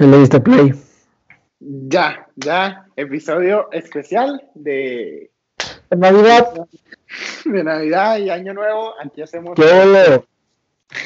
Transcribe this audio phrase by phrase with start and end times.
[0.00, 0.72] ¿Qué le diste play?
[1.58, 5.30] Ya, ya, episodio especial de,
[5.90, 6.66] Navidad.
[7.44, 8.94] de Navidad y Año Nuevo.
[8.98, 9.56] Aquí hacemos.
[9.56, 10.22] ¿Qué?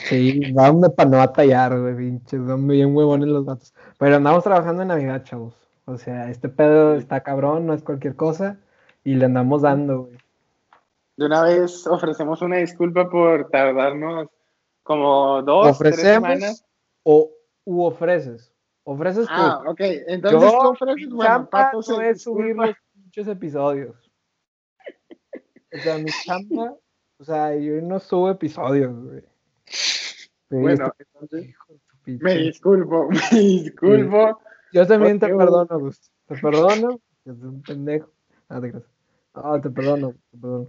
[0.09, 3.75] Sí, dónde para no batallar, güey, pinches, son bien huevones los vatos.
[3.99, 5.56] Pero andamos trabajando en Navidad, chavos.
[5.87, 8.58] O sea, este pedo está cabrón, no es cualquier cosa.
[9.03, 10.19] Y le andamos dando, güey.
[11.17, 14.29] De una vez ofrecemos una disculpa por tardarnos
[14.85, 16.65] como dos, tres ¿Ofrecemos semanas.
[17.03, 17.33] o
[17.65, 18.54] u ofreces?
[18.84, 19.33] Ofreces tú.
[19.34, 19.80] Ah, ok.
[19.80, 23.97] Entonces Yo, tú ofreces, mi bueno, Pato se no es subir los pinches episodios.
[25.73, 26.77] O sea, mi chamba,
[27.19, 29.25] o sea, yo no subo episodios, güey.
[30.51, 34.41] Bueno, entonces hijo me disculpo, me disculpo.
[34.73, 36.09] Yo también te perdono, Augusto.
[36.27, 38.11] Te perdono, que es un pendejo.
[38.48, 38.84] Ah, te creas.
[39.34, 40.69] No, te perdono, te perdono.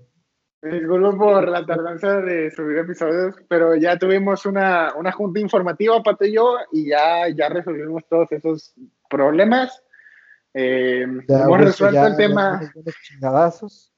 [0.66, 6.02] Me disculpo por la tardanza de subir episodios, pero ya tuvimos una, una junta informativa,
[6.02, 8.74] Pato y yo, y ya, ya resolvimos todos esos
[9.08, 9.80] problemas.
[10.56, 12.60] Eh, Ya, hemos resuelto ya- el tema,
[13.08, 13.94] chingadazos.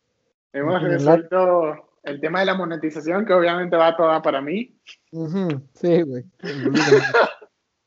[0.52, 4.78] hemos resuelto el tema de la monetización, que obviamente va toda para mí.
[5.14, 6.26] Ujú, Sí, güey.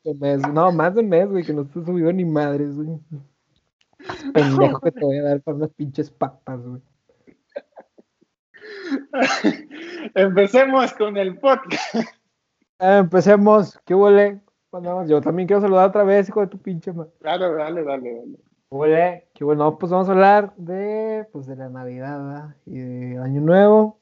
[0.04, 2.74] Un mes, No, más de un mes, güey, que no te he subido ni madres,
[2.76, 2.98] güey.
[4.34, 6.80] Pendejo que te voy a dar para unas pinches papas, güey.
[10.14, 11.96] Empecemos con el podcast.
[12.78, 13.78] Ah, empecemos.
[13.84, 14.40] ¿Qué huele?
[14.72, 17.10] Bueno, yo también quiero saludar otra vez, hijo de tu pinche madre.
[17.20, 18.36] Claro, dale, dale, dale.
[18.36, 19.28] ¿Qué huele?
[19.34, 23.98] Qué bueno, pues vamos a hablar de, pues, de la Navidad y de Año Nuevo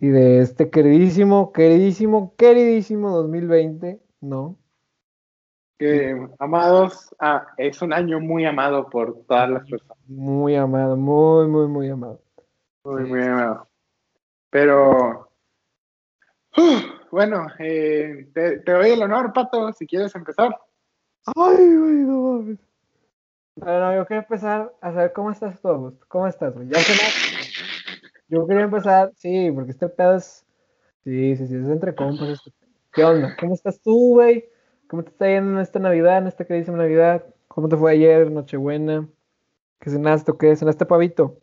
[0.00, 4.56] y de este queridísimo, queridísimo, queridísimo 2020, ¿no?
[5.78, 9.96] Que, amados, ah, es un año muy amado por todas las personas.
[10.06, 12.20] Muy amado, muy, muy, muy amado.
[12.84, 13.08] Muy, Sí.
[13.10, 13.68] muy amado.
[14.50, 15.30] Pero,
[17.10, 20.56] bueno, eh, te, te doy el honor, Pato, si quieres empezar.
[21.36, 22.58] Ay, güey, no mames.
[23.56, 26.06] Bueno, yo quería empezar a saber cómo estás tú, Augusto.
[26.08, 26.68] ¿Cómo estás, güey?
[26.68, 27.28] ¿Ya cenaste?
[28.28, 30.44] Yo quería empezar, sí, porque este pedo es.
[31.04, 32.28] Sí, sí, sí, es entre compas.
[32.28, 32.52] este.
[32.92, 33.36] ¿Qué onda?
[33.38, 34.48] ¿Cómo estás tú, güey?
[34.88, 37.24] ¿Cómo te está yendo en esta Navidad, en esta queridísima Navidad?
[37.48, 39.08] ¿Cómo te fue ayer, Nochebuena?
[39.80, 40.54] ¿Qué cenaste o qué?
[40.56, 41.38] ¿Cenaste pavito?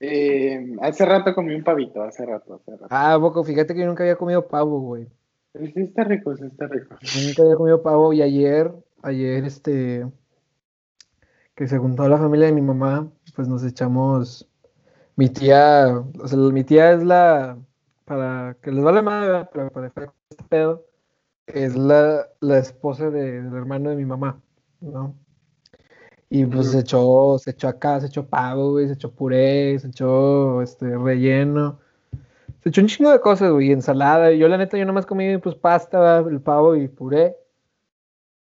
[0.00, 2.86] Eh, hace rato comí un pavito, hace rato, hace rato.
[2.90, 5.06] Ah, poco, fíjate que yo nunca había comido pavo, güey.
[5.54, 6.96] Sí, está rico, sí, está rico.
[7.00, 8.72] Yo nunca había comido pavo y ayer,
[9.02, 10.06] ayer, este,
[11.54, 14.48] que se juntó la familia de mi mamá, pues nos echamos,
[15.16, 15.88] mi tía,
[16.20, 17.58] o sea, mi tía es la,
[18.04, 20.86] para que les vale madre, pero para dejar este pedo,
[21.46, 24.40] es la, la esposa de- del hermano de mi mamá,
[24.80, 25.16] ¿no?
[26.30, 29.88] Y pues se echó, se echó acá, se echó pavo, güey, se echó puré, se
[29.88, 31.78] echó, este, relleno.
[32.62, 34.32] Se echó un chingo de cosas, güey, ensalada.
[34.32, 37.36] Y yo, la neta, yo nomás comí, pues, pasta, el pavo y puré.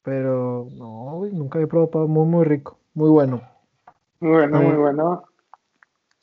[0.02, 2.08] Pero, no, güey, nunca había probado pavo.
[2.08, 2.78] Muy, muy rico.
[2.94, 3.42] Muy bueno.
[4.20, 5.24] Muy bueno, muy bueno.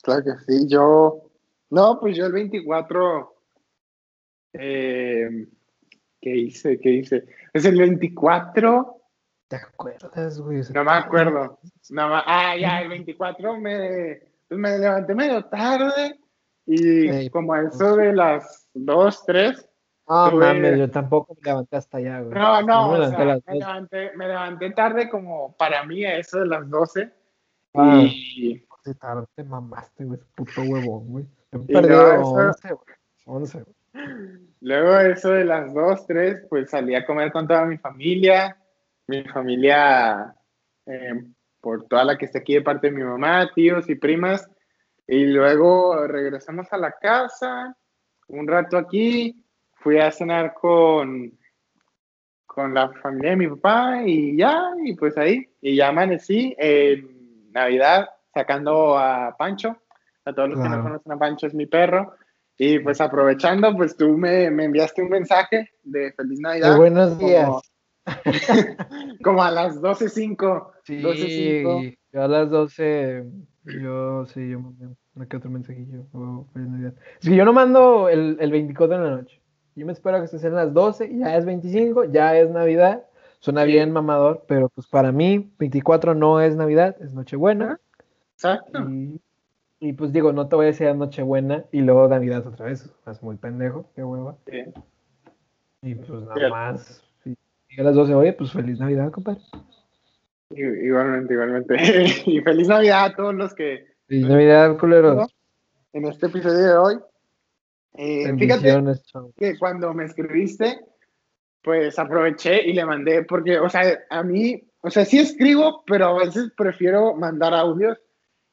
[0.04, 1.24] Claro que sí, yo,
[1.70, 3.36] no, pues yo el 24,
[4.54, 5.48] eh,
[6.22, 6.80] ¿qué hice?
[6.80, 7.26] ¿Qué hice?
[7.54, 8.97] Es el 24,
[9.48, 10.62] ¿Te acuerdas, güey?
[10.74, 11.60] no me acuerdo.
[11.90, 16.20] No me- ah, ya, el 24 me, pues me levanté medio tarde
[16.66, 19.70] y como a eso de las 2, 3.
[20.10, 22.34] No, Tuve- mames, yo tampoco me levanté hasta allá, güey.
[22.34, 26.18] No, no, me o levanté sea, me, levanté, me levanté tarde como para mí a
[26.18, 27.12] eso de las 12.
[27.74, 28.02] Ah.
[28.04, 31.26] Y Sí, tarde te mamaste, güey, puto huevón, güey.
[31.52, 32.96] He Y perdido eso- 11, güey.
[33.26, 33.76] 11, güey.
[34.62, 38.58] Luego eso de las 2, 3, pues salí a comer con toda mi familia.
[39.08, 40.36] Mi familia,
[40.86, 41.24] eh,
[41.62, 44.50] por toda la que está aquí de parte de mi mamá, tíos y primas.
[45.08, 47.76] Y luego regresamos a la casa,
[48.28, 49.44] un rato aquí.
[49.76, 51.32] Fui a cenar con,
[52.46, 55.48] con la familia de mi papá y ya, y pues ahí.
[55.62, 59.78] Y ya amanecí en Navidad sacando a Pancho.
[60.26, 60.78] A todos los que Claro.
[60.84, 62.14] no conocen a Pancho, es mi perro.
[62.58, 66.72] Y pues aprovechando, pues tú me, me enviaste un mensaje de feliz Navidad.
[66.72, 67.46] De buenos días.
[67.46, 67.62] Como,
[69.42, 70.72] a las 12.05.
[70.84, 71.98] Sí, 12.05.
[72.14, 73.26] yo a las 12,
[73.82, 76.06] yo sí, yo mandé uno que otro mensajillo.
[76.14, 76.94] oh, feliz Navidad.
[77.22, 79.42] Es que yo no mando el, el 24 en la noche.
[79.76, 83.04] Yo me espero que se sean las 12, ya es 25, ya es Navidad.
[83.40, 83.68] Suena Sí.
[83.68, 87.80] bien mamador, pero pues para mí 24 no es Navidad, es Nochebuena.
[88.34, 88.90] Exacto.
[88.90, 89.22] Y,
[89.80, 92.90] y pues digo, no te voy a decir Nochebuena y luego Navidad otra vez.
[93.06, 94.38] Es muy pendejo, qué hueva.
[94.48, 94.64] Sí.
[95.84, 97.07] Y pues nada más.
[97.78, 99.42] A las 12, oye, pues feliz Navidad, compadre.
[100.50, 101.76] Igualmente, igualmente.
[102.26, 105.36] y feliz Navidad a todos los que Feliz Navidad, culeros.
[105.94, 107.00] en este episodio de hoy.
[107.96, 108.82] Eh, fíjate
[109.36, 110.80] que cuando me escribiste,
[111.62, 116.06] pues aproveché y le mandé, porque, o sea, a mí, o sea, sí escribo, pero
[116.08, 118.00] a veces prefiero mandar audios.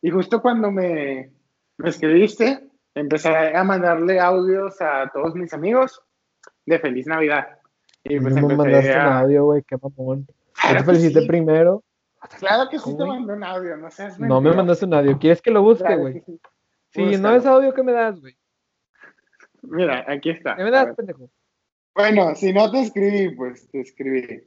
[0.03, 1.31] Y justo cuando me,
[1.79, 6.03] me escribiste, empecé a mandarle audios a todos mis amigos
[6.67, 7.47] de Feliz Navidad.
[8.05, 10.27] Y pues no me mandaste un audio, güey, qué mamón.
[10.53, 11.83] Claro te felicité primero.
[12.39, 15.43] Claro que sí te mandé un audio, no seas No me mandaste un audio, ¿quieres
[15.43, 16.23] que lo busque, güey?
[16.91, 18.37] sí, no es audio que me das, güey.
[19.63, 20.57] Mira, aquí está.
[20.57, 21.31] ¿Qué me das, pendejo?
[21.95, 24.45] Bueno, si no te escribí, pues te escribí.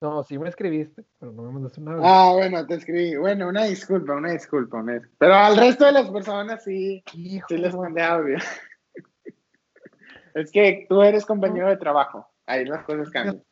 [0.00, 2.02] No, sí me escribiste, pero no me mandaste un audio.
[2.04, 3.16] Ah, bueno, te escribí.
[3.16, 4.78] Bueno, una disculpa, una disculpa.
[4.78, 7.02] Una Pero al resto de las personas sí,
[7.48, 8.36] sí les mandé audio.
[10.34, 12.27] es que tú eres compañero de trabajo.
[12.48, 13.42] Ahí las cosas cambian.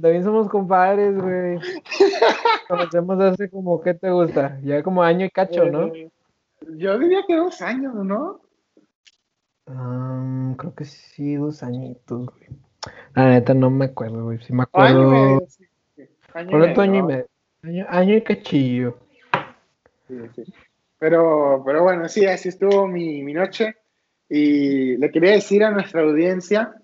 [0.00, 1.58] También somos, compadres, güey.
[2.68, 4.58] Conocemos hace como, ¿qué te gusta?
[4.62, 5.94] Ya como año y cacho, ¿no?
[5.94, 6.10] Eh,
[6.76, 8.40] yo diría que dos años, ¿no?
[10.56, 12.48] creo que sí, dos añitos, güey.
[13.14, 14.38] La neta no me acuerdo, güey.
[14.38, 15.02] Sí me acuerdo.
[15.02, 15.64] Año y medio, sí.
[16.32, 17.26] Año, y medio.
[17.88, 18.98] Año, y cachillo.
[20.08, 20.44] Sí, sí.
[20.98, 23.76] Pero, pero bueno, sí, así estuvo mi, mi noche.
[24.28, 26.74] Y le quería decir a nuestra audiencia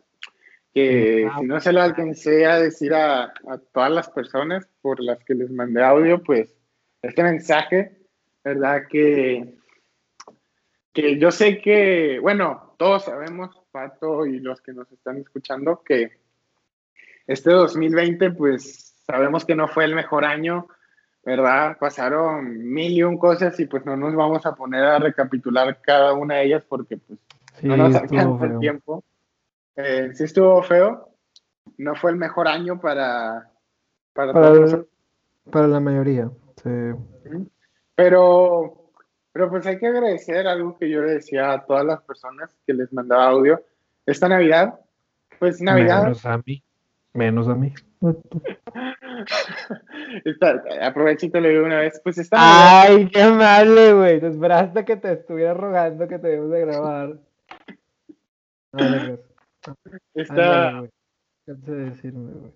[0.72, 5.18] que si no se lo alcancé a decir a, a, todas las personas por las
[5.24, 6.54] que les mandé audio, pues
[7.02, 7.96] este mensaje,
[8.44, 8.82] ¿verdad?
[8.88, 9.56] Que,
[10.92, 16.10] que yo sé que, bueno, todos sabemos, Pato y los que nos están escuchando, que
[17.26, 20.66] este 2020, pues sabemos que no fue el mejor año,
[21.24, 21.76] ¿verdad?
[21.78, 26.12] Pasaron mil y un cosas y pues no nos vamos a poner a recapitular cada
[26.14, 27.18] una de ellas porque pues
[27.62, 29.04] no nos alcanza el tiempo.
[29.76, 31.14] Eh, sí estuvo feo,
[31.78, 33.50] no fue el mejor año para,
[34.12, 34.84] para, para,
[35.50, 36.30] para la mayoría.
[36.62, 36.70] Sí.
[37.94, 38.80] Pero
[39.32, 42.74] pero pues hay que agradecer algo que yo le decía a todas las personas que
[42.74, 43.62] les mandaba audio.
[44.04, 44.80] Esta Navidad,
[45.38, 46.02] pues Navidad.
[46.02, 46.62] Menos a mí.
[47.12, 47.72] Menos a mí.
[50.82, 52.00] aprovecho y te lo digo una vez.
[52.02, 54.20] Pues esta Ay, qué amable, güey.
[54.20, 57.18] Te esperaste que te estuviera rogando que te debemos de grabar.
[58.72, 59.20] Vale,
[60.14, 60.82] esta.
[61.46, 62.52] decirme, güey.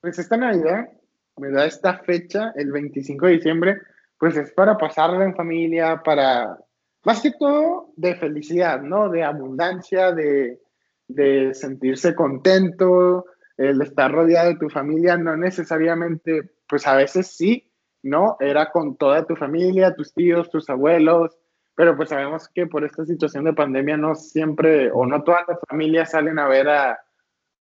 [0.00, 0.88] Pues esta Navidad,
[1.36, 1.66] ¿verdad?
[1.66, 3.78] Esta fecha, el 25 de diciembre,
[4.18, 6.58] pues es para pasarla en familia, para,
[7.04, 9.08] más que todo, de felicidad, ¿no?
[9.08, 10.60] De abundancia, de,
[11.08, 13.24] de sentirse contento,
[13.56, 17.70] el estar rodeado de tu familia, no necesariamente, pues a veces sí,
[18.02, 18.36] ¿no?
[18.40, 21.36] Era con toda tu familia, tus tíos, tus abuelos,
[21.78, 25.60] pero pues sabemos que por esta situación de pandemia no siempre, o no todas las
[25.68, 26.98] familias salen a ver a,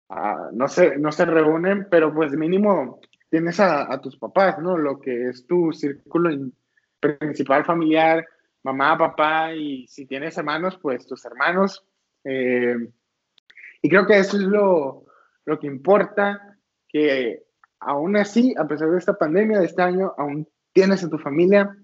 [0.07, 2.99] a no, se, no se reúnen, pero pues mínimo
[3.31, 4.77] tienes a, tus papás, ¿no?
[4.77, 6.29] Lo que es tu círculo
[6.99, 8.23] principal familiar,
[8.61, 11.83] mamá, papá, y si tienes hermanos, pues tus hermanos.
[12.23, 12.75] Eh,
[13.81, 15.05] y creo que eso es lo,
[15.45, 17.45] lo que importa, que
[17.79, 21.75] aún así, a pesar de esta pandemia de este año, aún tienes a tu familia,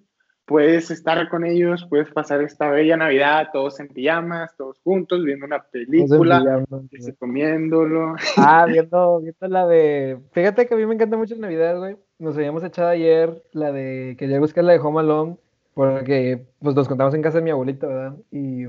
[0.49, 5.45] puedes estar con ellos, puedes pasar esta bella Navidad todos en pijamas, todos juntos, viendo
[5.45, 6.65] una película,
[7.19, 8.15] comiéndolo.
[8.35, 10.17] Ah, viendo, viendo la de...
[10.31, 11.97] Fíjate que a mí me encanta mucho Navidad, güey.
[12.17, 14.15] Nos habíamos echado ayer la de...
[14.17, 15.37] Que ya busqué la de Home Alone,
[15.75, 18.17] porque pues nos contamos en casa de mi abuelita, ¿verdad?
[18.31, 18.63] Y,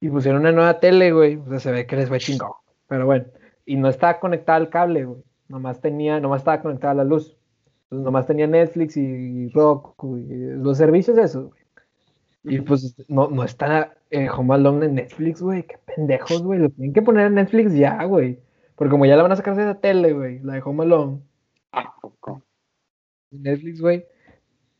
[0.00, 1.36] y pusieron una nueva tele, güey.
[1.36, 2.50] O sea, se ve que les va chingón.
[2.88, 3.26] Pero bueno,
[3.64, 5.22] y no estaba conectada al cable, güey.
[5.46, 7.37] Nomás tenía, nomás estaba conectada a la luz.
[7.88, 11.58] Pues nomás tenía Netflix y y los servicios esos, güey.
[12.44, 15.64] Y pues no, no está en Home Alone en Netflix, güey.
[15.64, 16.60] Qué pendejos, güey.
[16.60, 18.38] Lo tienen que poner en Netflix ya, güey.
[18.76, 20.38] Porque como ya la van a sacar de la tele, güey.
[20.40, 21.20] La de Home Alone.
[21.72, 22.42] ¿A poco?
[23.30, 24.04] Netflix, güey.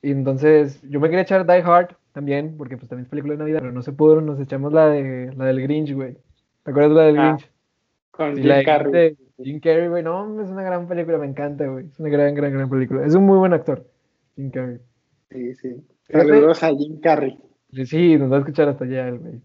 [0.01, 3.39] Y entonces yo me quería echar Die Hard también, porque pues también es película de
[3.39, 6.17] Navidad, pero no se pudo, nos echamos la de la del Grinch, güey.
[6.63, 7.51] ¿Te acuerdas de la del ah, Grinch?
[8.11, 9.17] Con Jim Carrey.
[9.39, 11.87] Jim Carrey, güey, no, es una gran película, me encanta, güey.
[11.87, 13.07] Es una gran, gran, gran película.
[13.07, 13.87] Es un muy buen actor,
[14.37, 14.79] Jim Carrey.
[15.31, 15.87] Sí, sí.
[16.11, 17.39] Saludos a Jim Carrey.
[17.85, 19.41] Sí, nos va a escuchar hasta allá, güey.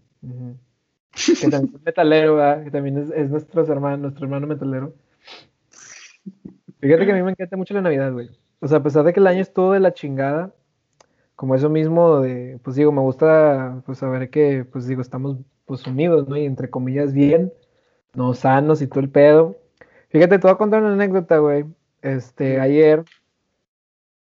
[1.12, 2.64] Que también es metalero, ¿verdad?
[2.64, 4.94] Que también es, es nuestro, hermano, nuestro hermano metalero.
[6.80, 8.30] Fíjate que a mí me encanta mucho la Navidad, güey.
[8.60, 10.54] O sea, a pesar de que el año estuvo de la chingada,
[11.36, 15.86] como eso mismo de, pues digo, me gusta pues saber que, pues digo, estamos pues
[15.86, 16.36] unidos, ¿no?
[16.36, 17.52] Y entre comillas bien,
[18.14, 19.56] no sanos y todo el pedo.
[20.14, 21.64] Fíjate, te voy a contar una anécdota, güey.
[22.00, 23.02] Este, ayer,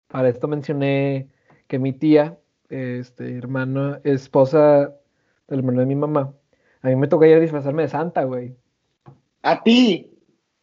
[0.07, 1.27] para esto mencioné
[1.67, 4.95] que mi tía, este, hermano, esposa
[5.49, 6.33] del hermano de mi mamá,
[6.83, 8.55] a mí me tocó ayer disfrazarme de Santa, güey.
[9.43, 10.17] ¿A ti?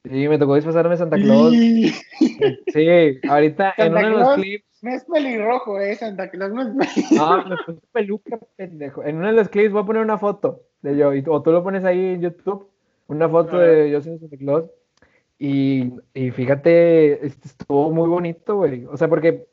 [0.10, 1.53] Sí, me tocó disfrazarme de Santa Claus.
[1.53, 4.65] Sí, ahorita en uno de los clips.
[4.81, 7.38] No es pelirrojo, eh, Santa Claus no es pelirrojo.
[7.38, 9.03] No, me puse peluca, pendejo.
[9.03, 11.51] En uno de los clips voy a poner una foto de yo, y, o tú
[11.51, 12.69] lo pones ahí en YouTube
[13.07, 14.69] una foto de yo siendo Santa Claus.
[15.39, 18.86] Y, y fíjate, este, estuvo muy bonito, güey.
[18.86, 19.48] O sea, porque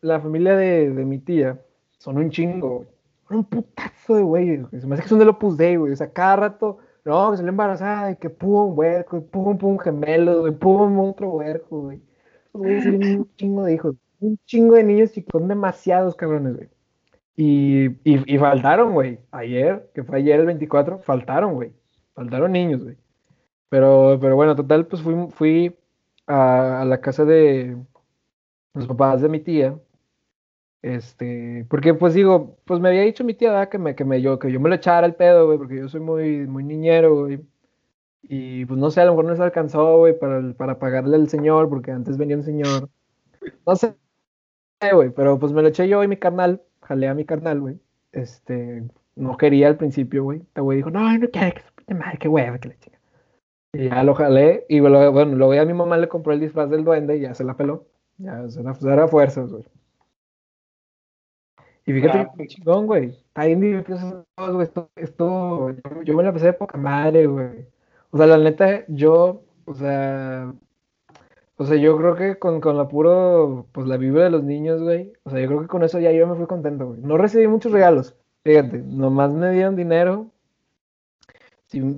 [0.00, 1.60] la familia de, de, mi tía
[1.98, 2.88] son un chingo, güey.
[3.28, 4.62] Son un putazo de güey.
[4.70, 5.92] Se me hace que son de Opus Dei, güey.
[5.92, 9.58] O sea, cada rato, no, que se le embarazada y que pum, huerco, y pum,
[9.58, 12.00] pum, gemelos, güey, pum, otro huerco, güey.
[12.52, 13.96] Güey, un chingo de hijos.
[14.20, 15.40] Un chingo de niños chicos.
[15.40, 16.68] Son demasiados cabrones, güey.
[17.36, 19.18] Y, y, y faltaron, güey.
[19.32, 21.72] Ayer, que fue ayer el 24, faltaron, güey.
[22.14, 22.96] Faltaron niños, güey.
[23.68, 25.76] Pero, pero bueno, total, pues fui, fui
[26.26, 27.76] a, la casa de
[28.74, 29.78] los papás de mi tía.
[30.82, 34.38] Este, porque pues digo, pues me había dicho mi tía que me, que me yo,
[34.38, 37.40] que yo me lo echara el pedo, güey, porque yo soy muy, muy niñero, güey.
[38.22, 41.28] Y pues no sé, a lo mejor no se alcanzó, güey, para, para pagarle al
[41.28, 42.90] señor, porque antes venía un señor.
[43.66, 43.94] No sé,
[44.92, 47.80] güey, pero pues me lo eché yo y mi carnal, jalé a mi carnal, güey.
[48.12, 48.84] Este,
[49.16, 50.42] no quería al principio, güey.
[50.54, 52.93] El güey dijo, no, no quiere, que madre, qué güey, que le chinga.
[53.74, 54.64] Y ya lo jalé.
[54.68, 57.44] Y bueno, luego ya mi mamá le compró el disfraz del duende y ya se
[57.44, 57.86] la peló.
[58.18, 59.64] Ya, se la, era fuerzas, güey.
[61.86, 63.18] Y fíjate ah, qué chingón, güey.
[63.36, 64.68] Divertido güey.
[64.96, 65.70] Esto,
[66.04, 67.66] yo, me la pasé de poca madre, güey.
[68.10, 70.54] O sea, la neta, yo, o sea,
[71.56, 74.80] o sea, yo creo que con, con la puro, pues la vibra de los niños,
[74.80, 75.12] güey.
[75.24, 77.00] O sea, yo creo que con eso ya yo me fui contento, güey.
[77.00, 78.78] No recibí muchos regalos, fíjate.
[78.78, 80.30] Nomás me dieron dinero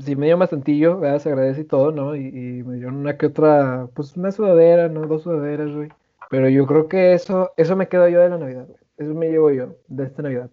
[0.01, 1.19] sí, me dio bastantillo, ¿verdad?
[1.19, 2.17] se agradece y todo, ¿no?
[2.17, 5.07] Y, me dieron una que otra, pues una sudadera, ¿no?
[5.07, 5.89] Dos sudaderas, güey.
[6.31, 8.79] Pero yo creo que eso, eso me quedo yo de la Navidad, güey.
[8.99, 10.51] Eso me llevo yo de esta Navidad.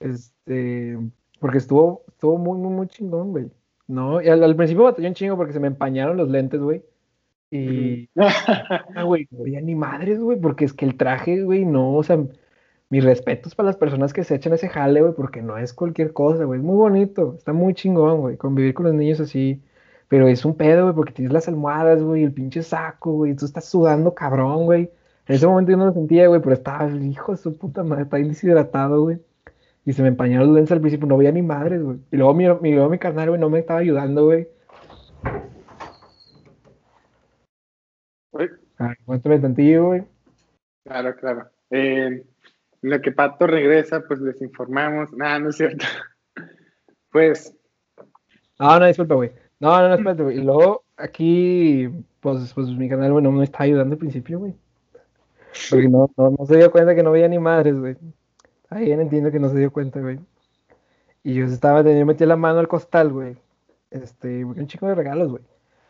[0.00, 0.98] Este,
[1.40, 3.50] porque estuvo, estuvo muy, muy, muy chingón, güey.
[3.88, 6.82] No, y al, principio batalló un chingo porque se me empañaron los lentes, güey.
[7.50, 12.02] Y, ah, güey, no ni madres, güey, porque es que el traje, güey, no, o
[12.02, 12.18] sea,
[12.90, 16.12] mis respetos para las personas que se echan ese jale, güey, porque no es cualquier
[16.12, 16.60] cosa, güey.
[16.60, 19.62] Es muy bonito, está muy chingón, güey, convivir con los niños así.
[20.08, 23.44] Pero es un pedo, güey, porque tienes las almohadas, güey, el pinche saco, güey, tú
[23.46, 24.90] estás sudando cabrón, güey.
[25.26, 28.04] En ese momento yo no lo sentía, güey, pero estaba, hijo de su puta madre,
[28.04, 29.20] está deshidratado, güey.
[29.84, 31.98] Y se me empañaron los lentes al principio, no veía ni madres, güey.
[32.12, 34.48] Y luego mi, mi, luego mi carnal, güey, no me estaba ayudando, güey.
[38.78, 40.02] Ah, cuéntame tantillo, güey.
[40.84, 41.50] Claro, claro.
[41.70, 42.24] Eh,
[42.86, 45.12] lo que Pato regresa, pues les informamos.
[45.12, 45.84] Nada, no es cierto.
[47.10, 47.52] pues.
[48.58, 49.32] No, no, disculpa, güey.
[49.58, 50.38] No, no, no, espérate, güey.
[50.38, 51.88] Y luego aquí,
[52.20, 54.54] pues, pues mi canal, güey, no me está ayudando al principio, güey.
[55.70, 57.96] Porque no, no, no se dio cuenta que no veía ni madres, güey.
[58.70, 60.20] Ahí entiendo que no se dio cuenta, güey.
[61.24, 63.36] Y yo estaba, yo metí la mano al costal, güey.
[63.90, 65.42] Este, un chingo de regalos, güey.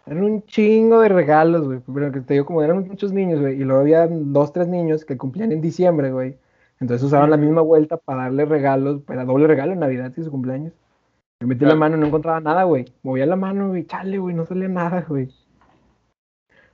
[0.06, 1.80] Eran un chingo de regalos, güey.
[1.92, 3.60] Pero que te digo, como eran muchos niños, güey.
[3.60, 6.38] Y luego había dos, tres niños que cumplían en diciembre, güey.
[6.80, 10.30] Entonces usaron la misma vuelta para darle regalos, para doble regalo en Navidad y su
[10.30, 10.72] cumpleaños.
[11.40, 12.86] Me metí la mano y no encontraba nada, güey.
[13.02, 15.28] Movía la mano y chale, güey, no salía nada, güey.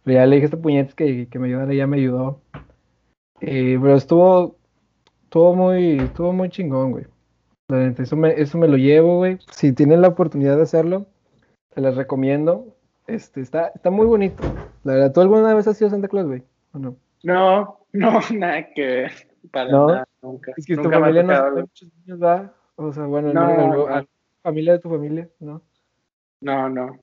[0.04, 2.40] Pero ya le dije a este puñetes que, que me ayudara y ya me ayudó.
[3.40, 4.56] Eh, pero estuvo,
[5.24, 7.06] estuvo muy, estuvo muy chingón, güey.
[7.98, 9.38] Eso me, eso me lo llevo, güey.
[9.50, 11.06] Si tienen la oportunidad de hacerlo,
[11.74, 12.76] te las recomiendo.
[13.06, 14.42] Este, está, está muy bonito.
[14.84, 16.42] La verdad, ¿tú alguna vez has sido Santa Claus, güey?
[16.72, 16.96] ¿O no?
[17.22, 19.31] No, no, nada que ver.
[19.50, 20.52] Para no, nada, nunca.
[20.56, 22.54] Es que tu familia no hay muchos niños, ¿va?
[22.76, 24.06] O sea, bueno, no, no, no.
[24.42, 25.62] familia de tu familia, ¿no?
[26.40, 26.98] No, no.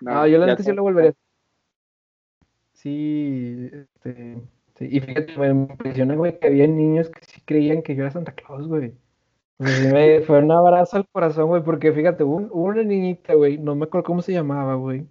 [0.00, 1.14] No, ah, yo la neta sí lo volvería.
[2.72, 4.42] Sí, este,
[4.74, 8.10] sí, y fíjate, me impresiona, güey, que había niños que sí creían que yo era
[8.10, 8.94] Santa Claus, güey.
[9.58, 12.82] O sea, sí me, fue un abrazo al corazón, güey, porque fíjate, hubo, hubo una
[12.82, 15.06] niñita, güey, no me acuerdo cómo se llamaba, güey,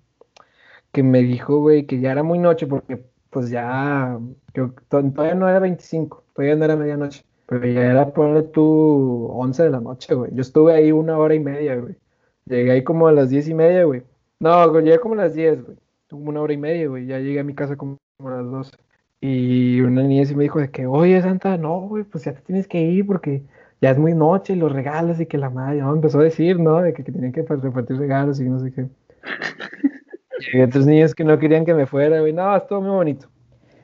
[0.91, 4.19] que me dijo, güey, que ya era muy noche porque pues ya,
[4.53, 9.63] yo, todavía no era 25, todavía no era medianoche, pero ya era, ponle tú, 11
[9.63, 10.31] de la noche, güey.
[10.33, 11.95] Yo estuve ahí una hora y media, güey.
[12.45, 14.03] Llegué ahí como a las 10 y media, güey.
[14.39, 15.77] No, llegué como a las 10, güey.
[16.09, 17.05] Como una hora y media, güey.
[17.05, 18.71] Ya llegué a mi casa como a las 12.
[19.21, 22.41] Y una niña sí me dijo de que, oye, Santa, no, güey, pues ya te
[22.41, 23.43] tienes que ir porque
[23.81, 26.59] ya es muy noche y los regalos y que la madre, no, empezó a decir,
[26.59, 26.81] ¿no?
[26.81, 28.87] De que, que tenían que repartir regalos y no sé qué.
[30.51, 32.33] Y otros niños que no querían que me fuera, güey.
[32.33, 33.27] No, estuvo muy bonito.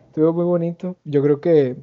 [0.07, 0.97] Estuvo muy bonito.
[1.05, 1.77] Yo creo que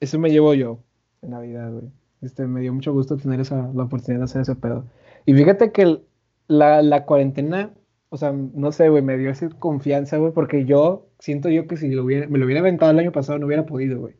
[0.00, 0.80] eso me llevo yo
[1.22, 1.90] en Navidad, güey.
[2.20, 4.84] Este, me dio mucho gusto tener esa, la oportunidad de hacer ese pedo.
[5.26, 6.00] Y fíjate que
[6.48, 7.72] la, la cuarentena,
[8.08, 11.76] o sea, no sé, güey, me dio esa confianza, güey, porque yo siento yo que
[11.76, 14.14] si lo hubiera, me lo hubiera aventado el año pasado no hubiera podido, güey.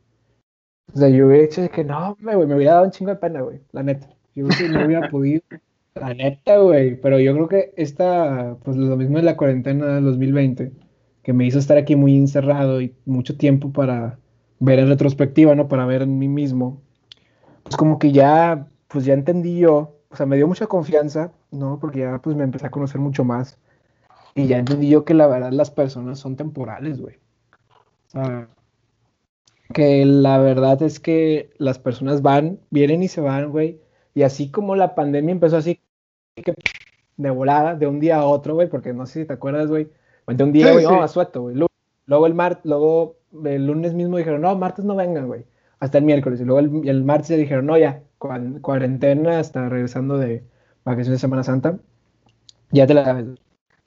[0.95, 3.17] O sea, yo hubiera hecho de que no, güey, me hubiera dado un chingo de
[3.17, 4.09] pena, güey, la neta.
[4.35, 5.43] Yo creo que no hubiera podido.
[5.95, 7.01] La neta, güey.
[7.01, 10.73] Pero yo creo que esta, pues lo mismo de la cuarentena del 2020,
[11.23, 14.19] que me hizo estar aquí muy encerrado y mucho tiempo para
[14.61, 15.69] ver en retrospectiva, ¿no?
[15.69, 16.81] Para ver en mí mismo.
[17.63, 21.79] Pues como que ya, pues ya entendí yo, o sea, me dio mucha confianza, ¿no?
[21.81, 23.59] Porque ya pues me empecé a conocer mucho más.
[24.35, 27.17] Y ya entendí yo que la verdad las personas son temporales, güey.
[28.09, 28.49] O sea,
[29.75, 33.81] que la verdad es que las personas van, vienen y se van, güey.
[34.15, 35.81] Y así como la pandemia empezó así
[36.37, 36.55] que
[37.17, 39.89] de volada, de un día a otro, güey, porque no sé si te acuerdas, güey.
[40.27, 41.57] De un día, güey, sí, no, suelto, güey.
[42.07, 45.45] Luego el martes, luego el lunes mismo dijeron, no, martes no vengan, güey.
[45.81, 46.41] Hasta el miércoles.
[46.41, 48.03] Y luego el, el martes ya dijeron, no, ya,
[48.61, 50.45] cuarentena hasta regresando de
[50.85, 51.79] vacaciones de Semana Santa.
[52.71, 53.25] Ya te la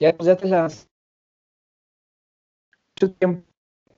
[0.00, 0.88] ya, pues ya te las
[2.96, 3.44] mucho tiempo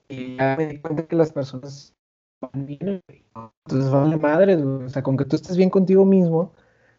[0.09, 1.95] y ya me di cuenta que las personas
[2.41, 3.03] van bien.
[3.67, 4.85] Entonces vale madres, güey.
[4.85, 6.53] O sea, con que tú estés bien contigo mismo,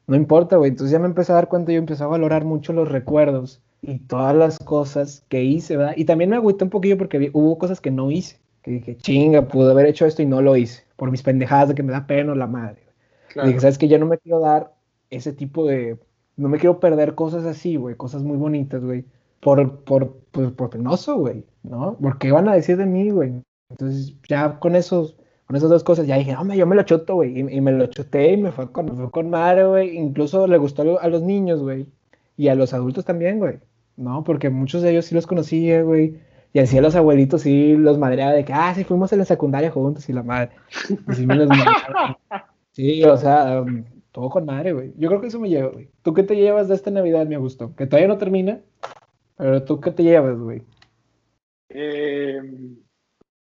[0.07, 0.71] no importa, güey.
[0.71, 3.99] Entonces ya me empecé a dar cuenta, yo empecé a valorar mucho los recuerdos y
[3.99, 5.93] todas las cosas que hice, ¿verdad?
[5.95, 8.39] Y también me agüité un poquillo porque hubo cosas que no hice.
[8.63, 10.83] Que dije, chinga, pude haber hecho esto y no lo hice.
[10.95, 12.81] Por mis pendejadas de que me da pena la madre.
[13.29, 13.47] Claro.
[13.47, 14.73] Y dije, ¿sabes que Ya no me quiero dar
[15.11, 15.99] ese tipo de.
[16.35, 17.95] No me quiero perder cosas así, güey.
[17.95, 19.05] Cosas muy bonitas, güey.
[19.39, 21.45] Por, por, pues, por penoso, güey.
[21.61, 21.95] ¿No?
[22.01, 23.33] Porque van a decir de mí, güey.
[23.69, 25.15] Entonces, ya con esos.
[25.45, 27.39] Con esas dos cosas ya dije, hombre, yo me lo choto, güey.
[27.39, 29.95] Y, y, me lo choté y me fue con, me fue con madre, güey.
[29.95, 31.85] Incluso le gustó a los niños, güey.
[32.35, 33.59] Y a los adultos también, güey.
[33.97, 34.23] ¿No?
[34.23, 36.19] Porque muchos de ellos sí los conocía, güey.
[36.53, 39.25] Y así a los abuelitos sí los madreaba de que, ah, sí, fuimos en la
[39.25, 40.51] secundaria juntos y la madre.
[41.09, 41.49] Y sí, me los
[42.71, 44.93] sí, o sea, um, todo con madre, güey.
[44.97, 45.89] Yo creo que eso me lleva, güey.
[46.01, 47.75] ¿Tú qué te llevas de esta Navidad, mi gusto?
[47.75, 48.61] Que todavía no termina,
[49.35, 50.63] pero tú qué te llevas, güey.
[51.69, 52.41] Eh,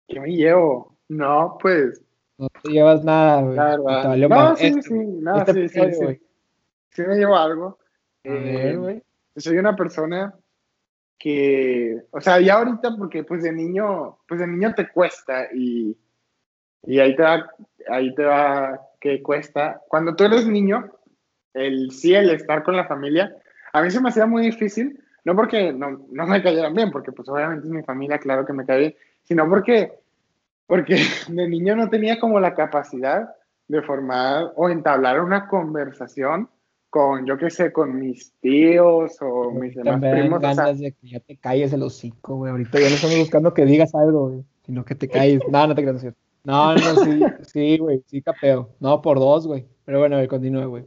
[0.07, 0.95] ¿Qué me llevo?
[1.07, 2.03] No, pues.
[2.37, 3.55] No te llevas nada, güey.
[3.55, 3.83] Claro,
[4.29, 6.21] no, sí, este, sí, no, este sí, sí, sí.
[6.91, 7.79] Sí me llevo algo.
[8.25, 9.03] A ver, güey
[9.35, 10.33] soy una persona
[11.17, 15.95] que, o sea, ya ahorita porque pues de niño, pues de niño te cuesta y,
[16.83, 17.51] y ahí te va,
[17.89, 19.81] ahí te va que cuesta.
[19.87, 20.91] Cuando tú eres niño,
[21.53, 23.35] el sí, el estar con la familia,
[23.73, 27.11] a mí se me hacía muy difícil, no porque no, no me cayeran bien, porque
[27.11, 29.93] pues obviamente es mi familia, claro que me cae bien, sino porque,
[30.65, 30.95] porque
[31.27, 33.35] de niño no tenía como la capacidad
[33.67, 36.49] de formar o entablar una conversación
[36.91, 40.43] con, yo qué sé, con mis tíos o mis demás primos.
[40.43, 42.51] O sea, de que ya te calles el hocico, güey.
[42.51, 45.41] Ahorita ya no estamos buscando que digas algo, güey, sino que te calles.
[45.49, 46.05] no, no te creas,
[46.43, 48.71] No, no, sí, sí, güey, sí capeo.
[48.81, 49.65] No, por dos, güey.
[49.85, 50.85] Pero bueno, a ver, continúe, güey.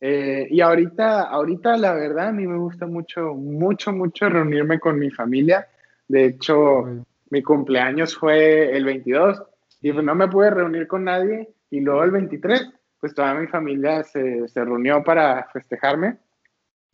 [0.00, 4.98] Eh, y ahorita, ahorita, la verdad, a mí me gusta mucho, mucho, mucho reunirme con
[4.98, 5.68] mi familia.
[6.08, 9.40] De hecho, mi cumpleaños fue el 22
[9.82, 11.48] y pues no me pude reunir con nadie.
[11.70, 16.18] Y luego el 23 pues toda mi familia se, se reunió para festejarme.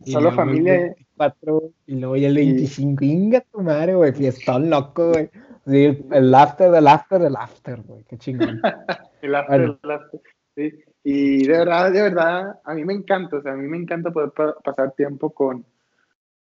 [0.00, 0.74] Y Solo familia.
[0.74, 3.10] El 24, y luego ya el 25, y...
[3.10, 5.30] inga tu madre, güey, fiestón loco, güey.
[5.66, 8.60] Sí, el after del after del after, güey, qué chingón.
[9.22, 9.78] el after bueno.
[9.82, 10.20] del after,
[10.54, 10.72] sí.
[11.04, 14.10] Y de verdad, de verdad, a mí me encanta, o sea, a mí me encanta
[14.10, 15.64] poder pa pasar tiempo con,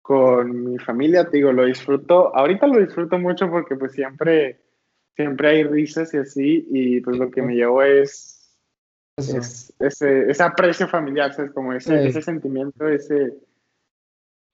[0.01, 4.59] con mi familia, te digo, lo disfruto, ahorita lo disfruto mucho porque pues siempre,
[5.15, 8.32] siempre hay risas y así, y pues lo que me llevo es
[9.17, 11.51] es, ese, ese, aprecio familiar, ¿sabes?
[11.51, 12.07] Como ese, sí.
[12.07, 13.33] ese sentimiento, ese...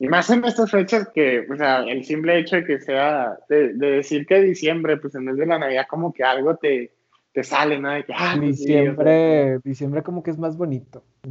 [0.01, 3.73] Y más en estas fechas que, o sea, el simple hecho de que sea, de,
[3.73, 6.93] de decir que diciembre, pues en vez de la Navidad, como que algo te,
[7.33, 7.91] te sale, ¿no?
[7.91, 11.03] De que, ah, diciembre, sí, o sea, diciembre como que es más bonito.
[11.23, 11.29] Sí.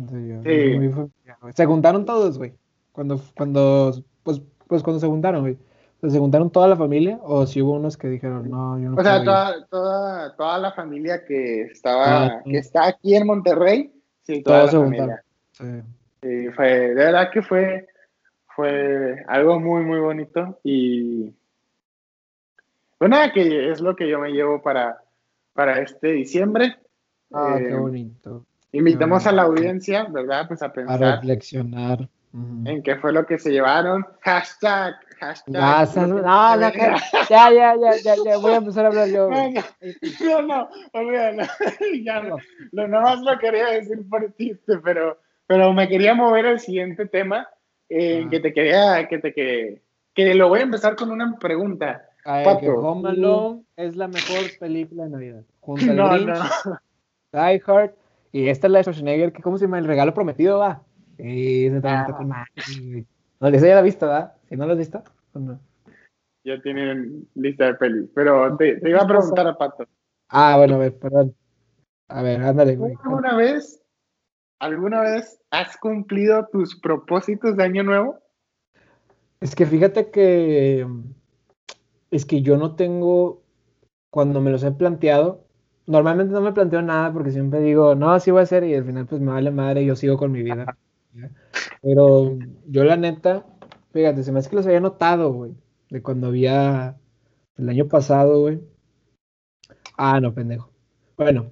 [0.79, 1.11] Muy,
[1.55, 2.53] se juntaron todos, güey.
[2.93, 5.57] Cuando, cuando, pues, pues cuando se juntaron, güey.
[6.01, 9.03] ¿Se juntaron toda la familia o si hubo unos que dijeron, no, yo no O
[9.03, 14.43] sea, toda, toda, toda, la familia que estaba, ah, que está aquí en Monterrey, sí,
[14.43, 15.25] toda la familia.
[15.51, 15.65] Sí.
[16.23, 16.49] sí.
[16.55, 17.89] fue, de verdad que fue,
[18.55, 21.35] fue algo muy, muy bonito y
[22.99, 25.03] pues nada, que es lo que yo me llevo para,
[25.53, 26.77] para este diciembre.
[27.33, 28.47] Ah, eh, qué bonito.
[28.73, 29.31] Invitamos qué bonito.
[29.31, 30.47] a la audiencia, ¿verdad?
[30.49, 31.03] Pues a pensar.
[31.03, 32.09] A reflexionar.
[32.33, 32.69] Uh -huh.
[32.71, 34.07] En qué fue lo que se llevaron.
[34.21, 35.53] Hashtag hashtag.
[35.55, 39.29] No, no, no, ya, ya, ya, ya, ya, voy a empezar a hablar yo.
[40.21, 41.43] No, no, no, olvídalo.
[42.05, 42.37] ya no.
[42.73, 47.49] Lo nomás lo quería decir por chiste, pero, pero me quería mover al siguiente tema,
[47.89, 48.31] eh, ah.
[48.31, 49.83] que te quería, que te que,
[50.15, 52.05] que lo voy a empezar con una pregunta.
[52.25, 55.43] A ver, Pato, que Home Alone es la mejor película de Navidad.
[55.61, 56.29] Junto al no, Grinch,
[56.65, 56.81] no.
[57.33, 57.93] Die Hard,
[58.33, 59.79] y esta es la de Schwarzenegger, que ¿cómo se llama?
[59.79, 60.83] El regalo prometido, va.
[61.19, 62.01] Sí, también ah.
[62.01, 63.07] está con madre.
[63.41, 64.35] No, esa ya la he visto, ¿verdad?
[64.49, 65.03] Si no la has visto,
[65.33, 65.61] pues no.
[66.45, 69.85] Ya tienen lista de pelis, pero te, te, iba a preguntar a Pato.
[70.29, 71.35] Ah, bueno, a ver, perdón.
[72.09, 72.95] A ver, ándale, güey.
[73.05, 73.83] ¿Alguna vez,
[74.61, 78.19] alguna vez has cumplido tus propósitos de año nuevo?
[79.41, 80.87] Es que fíjate que
[82.11, 83.43] es que yo no tengo,
[84.11, 85.45] cuando me los he planteado,
[85.87, 88.85] normalmente no me planteo nada porque siempre digo, no, así voy a hacer y al
[88.85, 90.77] final pues me vale madre y yo sigo con mi vida.
[91.83, 93.47] Pero yo la neta,
[93.93, 95.55] fíjate, se me hace que los había notado, güey.
[95.91, 96.97] De cuando había.
[97.57, 98.61] El año pasado, güey.
[99.97, 100.71] Ah, no, pendejo.
[101.17, 101.51] Bueno.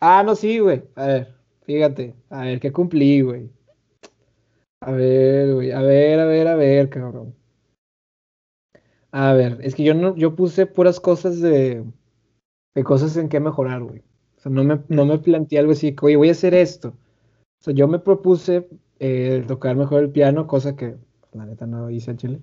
[0.00, 0.84] Ah, no, sí, güey.
[0.94, 2.14] A ver, fíjate.
[2.30, 3.50] A ver, ¿qué cumplí, güey?
[4.80, 5.72] A ver, güey.
[5.72, 7.34] A ver, a ver, a ver, cabrón.
[9.10, 11.84] A ver, es que yo no, yo puse puras cosas de,
[12.74, 14.02] de cosas en que mejorar, güey.
[14.36, 16.90] O sea, no me, no me planteé algo así, oye, voy a hacer esto.
[16.90, 18.68] O sea, yo me propuse
[19.00, 20.96] eh, tocar mejor el piano, cosa que
[21.32, 22.40] la neta no hice en Chile.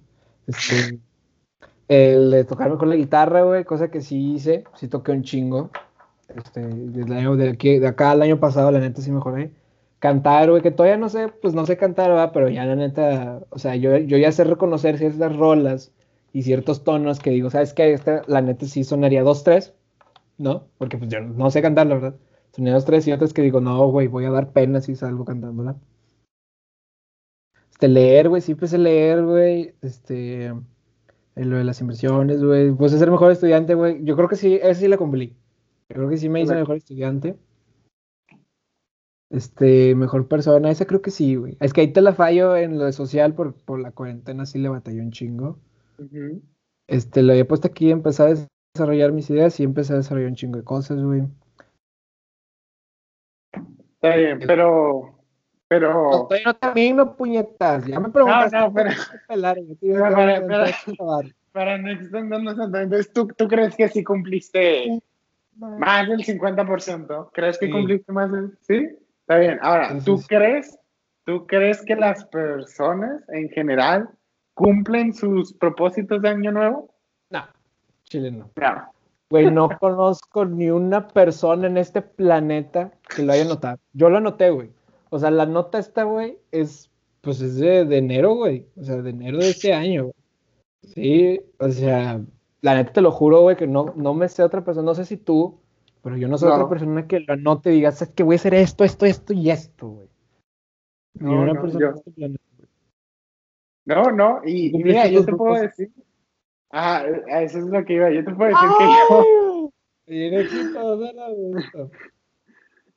[0.48, 1.00] Este,
[1.88, 5.70] el de tocar mejor la guitarra, güey, cosa que sí hice, sí toqué un chingo.
[6.36, 9.52] Este, desde de, aquí, de acá al año pasado, la neta sí mejoré.
[10.00, 12.32] Cantar, güey, que todavía no sé, pues no sé cantar, ¿verdad?
[12.34, 15.92] Pero ya la neta, o sea, yo, yo ya sé reconocer ciertas rolas
[16.34, 17.94] y ciertos tonos que digo, ¿sabes qué?
[17.94, 19.74] Esta, la neta sí sonaría 2-3,
[20.38, 20.68] ¿no?
[20.78, 22.16] Porque pues yo no sé cantar, la verdad.
[22.52, 25.76] Sonaría 2-3 y otras que digo, no, güey, voy a dar pena si salgo cantándola.
[27.76, 30.54] Este, leer, güey, sí empecé a leer, güey, este,
[31.36, 34.76] lo de las inversiones, güey, pues ser mejor estudiante, güey, yo creo que sí, ese
[34.76, 35.36] sí la cumplí.
[35.90, 37.36] Yo creo que sí me hice mejor estudiante.
[39.30, 41.58] Este, mejor persona, esa creo que sí, güey.
[41.60, 44.58] Es que ahí te la fallo en lo de social por, por la cuarentena, sí
[44.58, 45.60] le batalló un chingo.
[46.88, 50.36] Este, lo había puesto aquí, empecé a desarrollar mis ideas y empecé a desarrollar un
[50.36, 51.24] chingo de cosas, güey.
[53.96, 55.15] Está bien, pero.
[55.68, 55.94] Pero.
[55.94, 57.86] No, no termino, puñetas.
[57.86, 58.58] Ya me preguntaste.
[58.58, 58.92] No, no, pero.
[61.52, 65.02] Para, no extendernos entonces, ¿tú, ¿tú crees que sí cumpliste
[65.56, 67.30] más del 50%?
[67.32, 68.58] ¿Crees que cumpliste más del.?
[68.62, 68.90] ¿Sí?
[69.22, 69.58] Está bien.
[69.62, 70.78] Ahora, ¿tú crees?
[71.24, 74.10] ¿Tú crees que las personas en general
[74.54, 76.94] cumplen sus propósitos de año nuevo?
[77.30, 77.44] No,
[78.04, 78.52] Chile no.
[79.30, 83.80] Güey, no conozco ni una persona en este planeta que lo haya notado.
[83.94, 84.70] Yo lo anoté, güey.
[85.16, 88.68] O sea, la nota esta, güey, es, pues es de, enero, güey.
[88.76, 90.12] O sea, de enero de este año,
[90.84, 92.20] Sí, o sea,
[92.60, 94.86] la neta te lo juro, güey, que no, no me sé otra persona.
[94.86, 95.62] No sé si tú,
[96.04, 98.36] pero yo no soy otra persona que lo anote y diga, es que voy a
[98.36, 100.10] hacer esto, esto, esto y esto, güey.
[101.14, 102.44] Ni una persona en este planeta.
[103.86, 105.94] No, no, y, mira, yo te puedo decir.
[106.72, 107.06] Ah,
[107.40, 108.12] eso es lo que iba.
[108.12, 109.72] Yo te puedo decir que yo.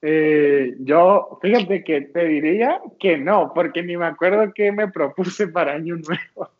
[0.00, 5.48] eh, yo, fíjate que te diría que no, porque ni me acuerdo qué me propuse
[5.48, 6.50] para Año Nuevo.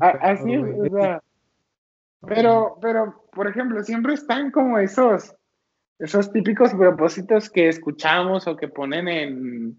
[0.00, 1.22] Ah, así es, o sea.
[2.26, 5.34] Pero, pero, por ejemplo, siempre están como esos,
[5.98, 9.76] esos típicos propósitos que escuchamos o que ponen en,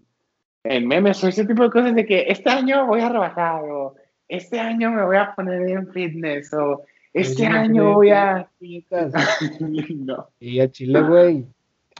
[0.62, 3.94] en memes o ese tipo de cosas de que este año voy a rebajar o
[4.28, 8.48] este año me voy a poner en fitness o este año voy a...
[9.60, 10.28] no.
[10.40, 11.46] Y a Chile, güey.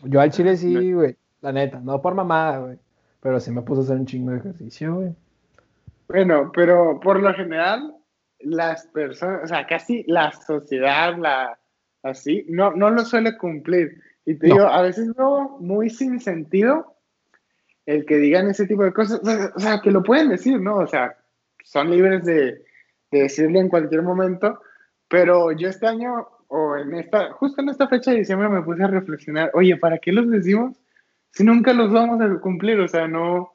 [0.02, 1.16] Yo al Chile sí, güey.
[1.40, 2.78] La neta, no por mamada, güey.
[3.20, 5.14] Pero sí me puse a hacer un chingo de ejercicio, güey.
[6.08, 7.94] Bueno, pero por lo general,
[8.40, 11.58] las personas, o sea, casi la sociedad, la
[12.02, 14.00] así, no, no lo suele cumplir.
[14.26, 16.96] Y te digo, a veces no muy sin sentido,
[17.86, 19.20] el que digan ese tipo de cosas,
[19.54, 20.76] o sea, que lo pueden decir, ¿no?
[20.76, 21.16] O sea,
[21.64, 22.62] son libres de,
[23.10, 24.60] de decirlo en cualquier momento,
[25.08, 28.82] pero yo este año, o en esta, justo en esta fecha de diciembre me puse
[28.82, 30.76] a reflexionar, oye, ¿para qué los decimos
[31.30, 32.80] si nunca los vamos a cumplir?
[32.80, 33.52] O sea, no,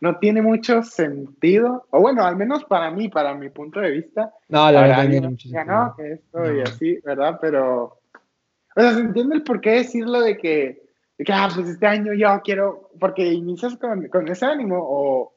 [0.00, 4.32] no tiene mucho sentido, o bueno, al menos para mí, para mi punto de vista.
[4.48, 5.64] No, la verdad tiene mucho sentido.
[5.64, 7.38] No, que esto y así, ¿verdad?
[7.40, 7.98] Pero,
[8.74, 10.82] o sea, ¿se entiende el por qué decirlo de que
[11.24, 15.34] que, ah, pues este año yo quiero, porque inicias con, con ese ánimo o,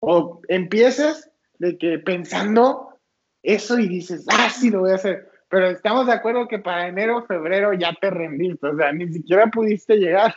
[0.00, 2.98] o empiezas de que pensando
[3.42, 5.30] eso y dices, ah, sí, lo voy a hacer.
[5.52, 9.06] Pero estamos de acuerdo que para enero o febrero ya te rendiste, o sea, ni
[9.12, 10.34] siquiera pudiste llegar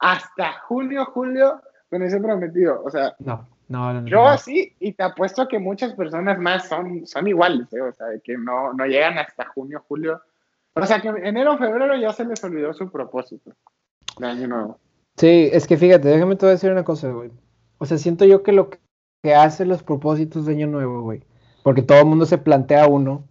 [0.00, 2.82] hasta junio, julio con ese prometido.
[2.84, 7.06] O sea, no, no, no yo así, y te apuesto que muchas personas más son,
[7.06, 7.80] son iguales, ¿eh?
[7.80, 10.20] o sea, que no, no llegan hasta junio, julio.
[10.74, 13.52] O sea, que enero o febrero ya se les olvidó su propósito
[14.18, 14.80] de año nuevo.
[15.16, 17.30] Sí, es que fíjate, déjame te voy a decir una cosa, güey.
[17.78, 18.68] O sea, siento yo que lo
[19.22, 21.22] que hace los propósitos de año nuevo, güey,
[21.62, 23.22] porque todo el mundo se plantea uno,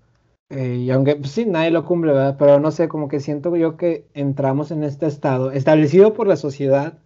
[0.49, 2.37] eh, y aunque pues, sí, nadie lo cumple, ¿verdad?
[2.39, 6.37] Pero no sé, como que siento yo que entramos en este estado, establecido por la
[6.37, 6.99] sociedad,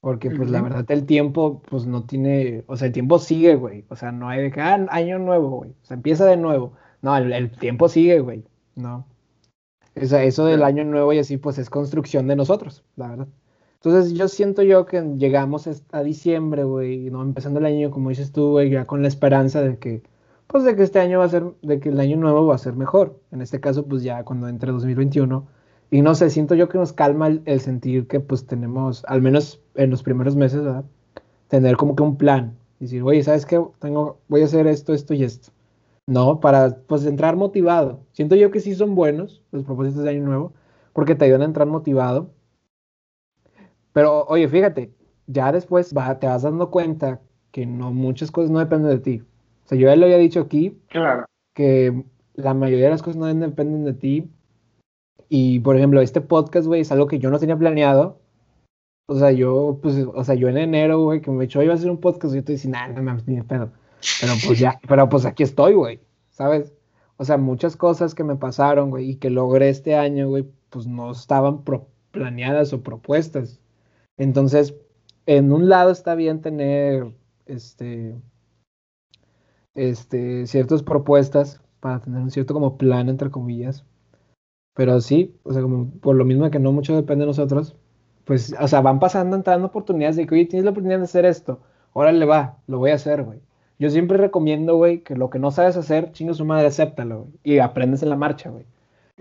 [0.00, 3.84] porque pues la verdad el tiempo pues no tiene, o sea, el tiempo sigue, güey,
[3.88, 6.72] o sea, no hay de que, ah, año nuevo, güey, o sea, empieza de nuevo.
[7.02, 9.06] No, el, el tiempo sigue, güey, no.
[9.94, 13.28] Eso, eso del año nuevo y así, pues es construcción de nosotros, la verdad.
[13.82, 17.22] Entonces yo siento yo que llegamos a diciembre, güey, ¿no?
[17.22, 20.02] Empezando el año, como dices tú, güey, ya con la esperanza de que,
[20.48, 22.58] pues de que este año va a ser, de que el año nuevo va a
[22.58, 23.20] ser mejor.
[23.30, 25.46] En este caso, pues ya cuando entre 2021.
[25.90, 29.60] Y no sé, siento yo que nos calma el, sentir que pues tenemos, al menos
[29.74, 30.84] en los primeros meses, ¿verdad?
[31.48, 32.56] Tener como que un plan.
[32.80, 33.62] Decir, oye, ¿sabes qué?
[33.78, 35.50] Tengo, voy a hacer esto, esto y esto.
[36.06, 38.00] No, para pues entrar motivado.
[38.12, 40.52] Siento yo que sí son buenos los propósitos de año nuevo,
[40.94, 42.30] porque te ayudan a entrar motivado.
[43.92, 44.92] Pero, oye, fíjate,
[45.26, 49.22] ya después te vas dando cuenta que no muchas cosas no dependen de ti.
[49.68, 51.26] O sea, yo ya lo había dicho aquí, claro.
[51.52, 52.02] que
[52.32, 54.30] la mayoría de las cosas no dependen de ti.
[55.28, 58.18] Y, por ejemplo, este podcast, güey, es algo que yo no tenía planeado.
[59.08, 61.76] O sea, yo, pues, o sea, yo en enero, güey, que me echó iba a
[61.76, 63.70] hacer un podcast, y yo te decía, nada, no mames, ni pedo.
[64.22, 66.00] Pero pues ya, pero pues aquí estoy, güey,
[66.30, 66.72] ¿sabes?
[67.18, 70.86] O sea, muchas cosas que me pasaron, güey, y que logré este año, güey, pues
[70.86, 71.62] no estaban
[72.10, 73.60] planeadas o propuestas.
[74.16, 74.74] Entonces,
[75.26, 77.12] en un lado está bien tener,
[77.44, 78.14] este,
[79.78, 83.84] este, ciertas propuestas para tener un cierto como plan, entre comillas.
[84.74, 87.76] Pero sí, o sea, como por lo mismo que no mucho depende de nosotros,
[88.24, 91.24] pues, o sea, van pasando, entrando oportunidades de que, oye, tienes la oportunidad de hacer
[91.24, 91.60] esto,
[91.92, 93.40] órale va, lo voy a hacer, güey.
[93.78, 97.32] Yo siempre recomiendo, güey, que lo que no sabes hacer, chingo su madre, acéptalo, güey.
[97.44, 98.66] Y aprendes en la marcha, güey.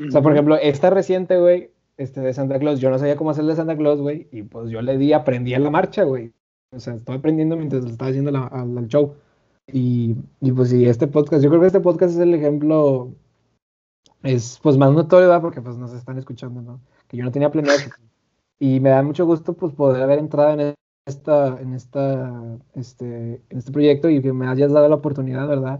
[0.07, 3.31] O sea, por ejemplo, esta reciente, güey, este de Santa Claus, yo no sabía cómo
[3.31, 6.33] hacer de Santa Claus, güey, y pues yo le di, aprendí en la marcha, güey.
[6.71, 9.15] O sea, estoy aprendiendo mientras lo estaba haciendo al, show.
[9.71, 13.11] Y, y, pues sí, este podcast, yo creo que este podcast es el ejemplo,
[14.23, 15.41] es pues más notorio, ¿verdad?
[15.41, 16.79] Porque pues nos están escuchando, ¿no?
[17.07, 17.79] Que yo no tenía planeado.
[18.59, 20.73] Y me da mucho gusto pues poder haber entrado en
[21.05, 25.79] esta, en esta, este, en este proyecto y que me hayas dado la oportunidad, ¿verdad?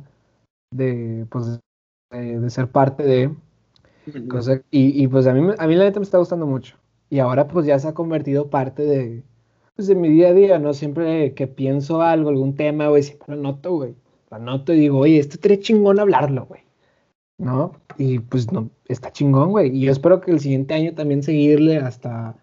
[0.71, 1.59] De, pues,
[2.11, 3.35] de, ser parte de,
[4.69, 6.77] y, y, pues a mí, a mí la neta me está gustando mucho.
[7.09, 9.23] Y ahora pues ya se ha convertido parte de,
[9.77, 10.73] pues, de mi día a día, ¿no?
[10.73, 13.95] Siempre que pienso algo, algún tema, güey, siempre lo noto, güey.
[14.31, 16.61] Lo noto y digo, oye, esto estaría chingón hablarlo, güey.
[17.37, 17.73] ¿No?
[17.97, 19.69] Y pues no, está chingón, güey.
[19.77, 22.35] Y yo espero que el siguiente año también seguirle hasta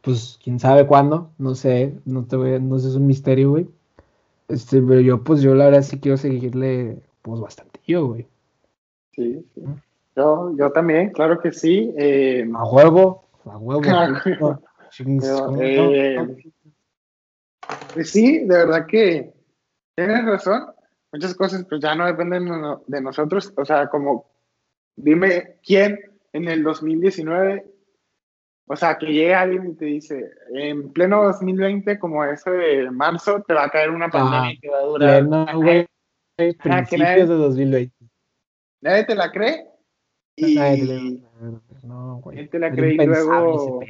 [0.00, 3.68] pues quién sabe cuándo, no sé, no te voy, no sé, es un misterio, güey.
[4.48, 8.26] Este, pero yo, pues yo la verdad sí quiero seguirle, pues bastante yo, güey.
[9.12, 9.62] Sí, sí.
[10.16, 11.92] Yo, yo también, claro que sí.
[11.98, 13.82] Eh, a huevo, a huevo.
[15.60, 16.16] eh,
[17.92, 19.32] pues sí, de verdad que
[19.96, 20.66] tienes razón.
[21.12, 22.48] Muchas cosas pues ya no dependen
[22.86, 23.52] de nosotros.
[23.56, 24.30] O sea, como
[24.96, 25.98] dime quién
[26.32, 27.64] en el 2019
[28.70, 33.42] o sea, que llegue alguien y te dice, en pleno 2020, como ese de marzo,
[33.46, 35.20] te va a caer una pandemia que va a durar.
[35.20, 35.86] Pleno, güey,
[36.36, 37.94] principios de 2020.
[38.82, 39.66] Nadie te la cree.
[40.36, 40.54] Y...
[40.54, 41.22] Nadie
[41.82, 42.36] no, güey.
[42.36, 43.80] Nadie te la cree y luego...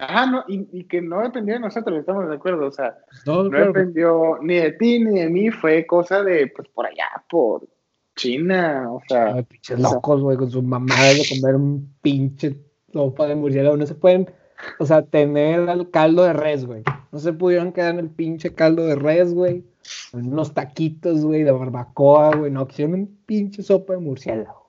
[0.00, 3.44] Ajá, no, y, y, que no dependió de nosotros, estamos de acuerdo, o sea, no,
[3.44, 7.68] no dependió ni de ti ni de mí, fue cosa de, pues, por allá, por
[8.16, 9.34] China, o sea...
[9.34, 12.56] Ay, pinches locos, güey, con su mamá de comer un pinche
[12.92, 14.30] sopa de murciélago, no se pueden,
[14.78, 16.82] o sea, tener el caldo de res, güey.
[17.12, 19.64] No se pudieron quedar en el pinche caldo de res, güey.
[20.12, 22.50] Unos taquitos, güey, de barbacoa, güey.
[22.50, 24.59] No, quisieron un pinche sopa de murciélago.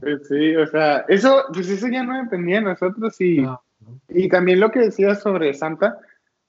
[0.00, 3.44] Pues sí, o sea, eso, pues eso ya no dependía de nosotros y,
[4.08, 5.98] y también lo que decías sobre Santa,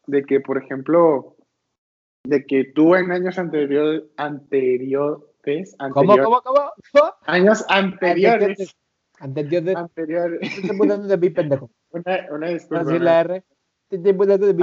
[0.07, 1.35] de que, por ejemplo,
[2.23, 7.13] de que tú en años anteriores, anteriores, ¿Cómo, cómo, cómo?
[7.27, 8.75] Años anteriores
[9.19, 9.75] Anterior de.
[9.75, 10.39] Anterior.
[10.41, 11.69] Estoy poniendo de pendejo.
[11.91, 12.83] Una, una disculpa.
[12.83, 13.43] Así la R.
[13.89, 14.53] Estoy poniendo de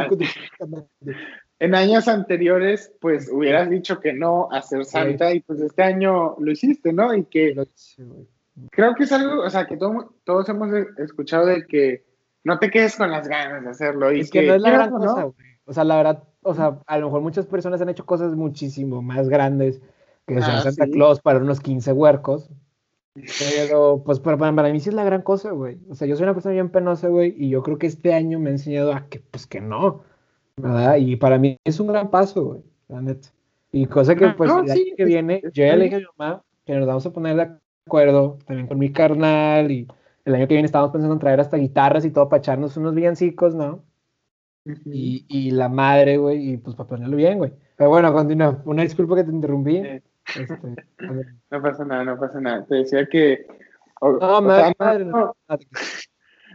[1.62, 6.34] En años anteriores, pues hubieras dicho que no a ser santa y pues este año
[6.40, 7.14] lo hiciste, ¿no?
[7.14, 7.54] Y que
[8.72, 12.04] creo que es algo, o sea, que todos hemos escuchado de que
[12.42, 14.12] no te quedes con las ganas de hacerlo.
[14.12, 15.36] Y es que, no es la gran cosa, güey.
[15.64, 19.00] O sea, la verdad, o sea, a lo mejor muchas personas han hecho cosas muchísimo
[19.00, 19.80] más grandes
[20.26, 22.50] que ser ah, Santa Claus para unos 15 huercos,
[23.38, 25.78] pero, pues, para, para, mí sí es la gran cosa, güey.
[25.88, 28.40] O sea, yo soy una persona bien penosa, güey, y yo creo que este año
[28.40, 30.02] me ha enseñado a que, pues, que no,
[30.56, 30.96] ¿verdad?
[30.96, 33.28] Y para mí es un gran paso, güey, la neta.
[33.70, 36.42] Y cosa que, pues, el año que viene, yo ya le dije a mi mamá
[36.64, 37.50] que nos vamos a poner de
[37.86, 39.88] acuerdo también con mi carnal, y
[40.24, 42.94] el año que viene estamos pensando en traer hasta guitarras y todo para echarnos unos
[42.94, 43.84] villancicos, ¿no?
[44.64, 47.52] y, y, la madre, güey, y pues para ponerlo bien, güey.
[47.76, 48.62] Pero bueno, continúa.
[48.64, 49.82] Una disculpa que te interrumpí.
[50.36, 50.86] Este,
[51.50, 52.64] no pasa nada, no pasa nada.
[52.66, 53.46] Te decía que.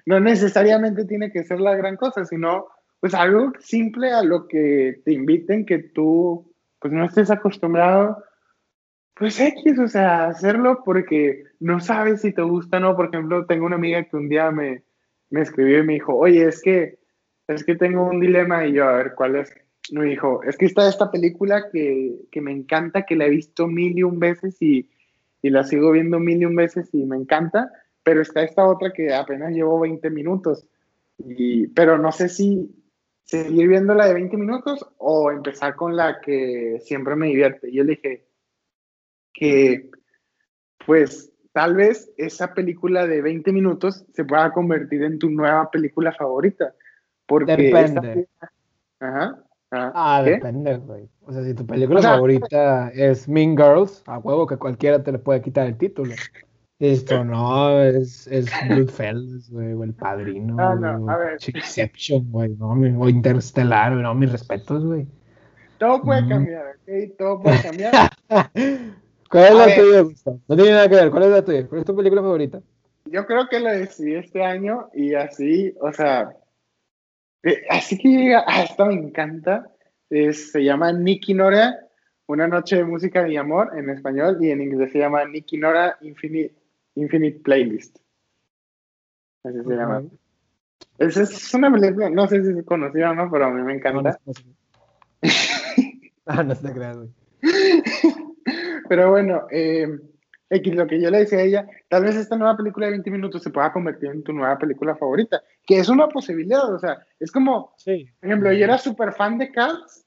[0.06, 2.68] no, necesariamente tiene que ser la gran cosa, sino
[3.00, 8.24] pues algo simple a lo que te inviten que tú pues no estés acostumbrado.
[9.16, 12.96] Pues X, o sea, hacerlo porque no sabes si te gusta o no.
[12.96, 14.84] Por ejemplo, tengo una amiga que un día me,
[15.30, 17.00] me escribió y me dijo, oye, es que,
[17.48, 19.54] es que tengo un dilema y yo, a ver, ¿cuál es?
[19.92, 23.68] me dijo, es que está esta película que, que, me encanta, que la he visto
[23.68, 24.90] mil y un veces y,
[25.42, 27.72] y, la sigo viendo mil y un veces y me encanta,
[28.04, 30.68] pero está esta otra que apenas llevo 20 minutos.
[31.20, 32.70] Y, pero no sé si,
[33.28, 37.70] seguir viendo la de 20 minutos o empezar con la que siempre me divierte.
[37.70, 38.26] Y yo le dije
[39.34, 39.92] que,
[40.86, 46.14] pues, tal vez esa película de 20 minutos se pueda convertir en tu nueva película
[46.14, 46.74] favorita.
[47.26, 48.30] Porque Depende.
[49.00, 49.44] Ajá.
[49.72, 49.92] ajá.
[49.94, 50.32] Ah, ¿Qué?
[50.32, 51.10] depende, güey.
[51.22, 55.04] O sea, si tu película O sea, favorita es Mean Girls, a huevo que cualquiera
[55.04, 56.16] te le puede quitar el título.
[56.80, 61.38] Esto no, es, es Goodfellas, güey, o El Padrino, Ah, no, a ver.
[61.38, 65.08] o Inception, güey, no, o Interstellar, güey, no, mis respetos, güey.
[65.80, 66.30] Todo puede Mm.
[66.30, 67.18] cambiar, ¿ok?
[67.18, 67.94] Todo puede cambiar.
[69.30, 69.76] ¿Cuál es A la ver.
[69.80, 70.40] tuya, Gustavo?
[70.48, 71.68] No tiene nada que ver, ¿cuál es la tuya?
[71.68, 72.62] ¿Cuál es tu película favorita?
[73.06, 76.30] Yo creo que lo decidí este año y así, o sea,
[77.44, 79.68] eh, así que llega, ah, esta me encanta,
[80.10, 81.76] es- se llama Nicky Nora,
[82.30, 85.98] Una noche de música y amor en español y en inglés se llama Nicky Nora
[86.02, 86.56] Infinite,
[86.98, 87.98] Infinite Playlist.
[89.44, 90.04] Así se llama.
[90.98, 93.76] Es, es una película, no sé si es conocida o no, pero a mí me
[93.78, 94.20] No, no, encanta.
[94.26, 94.34] no,
[96.26, 97.10] Ah, no creas, güey.
[98.90, 99.88] Pero bueno, eh,
[100.50, 103.12] X, lo que yo le decía a ella, tal vez esta nueva película de 20
[103.12, 106.98] minutos se pueda convertir en tu nueva película favorita, que es una posibilidad, o sea,
[107.20, 108.10] es como, Sí.
[108.20, 110.06] por ejemplo, yo era súper fan de Cars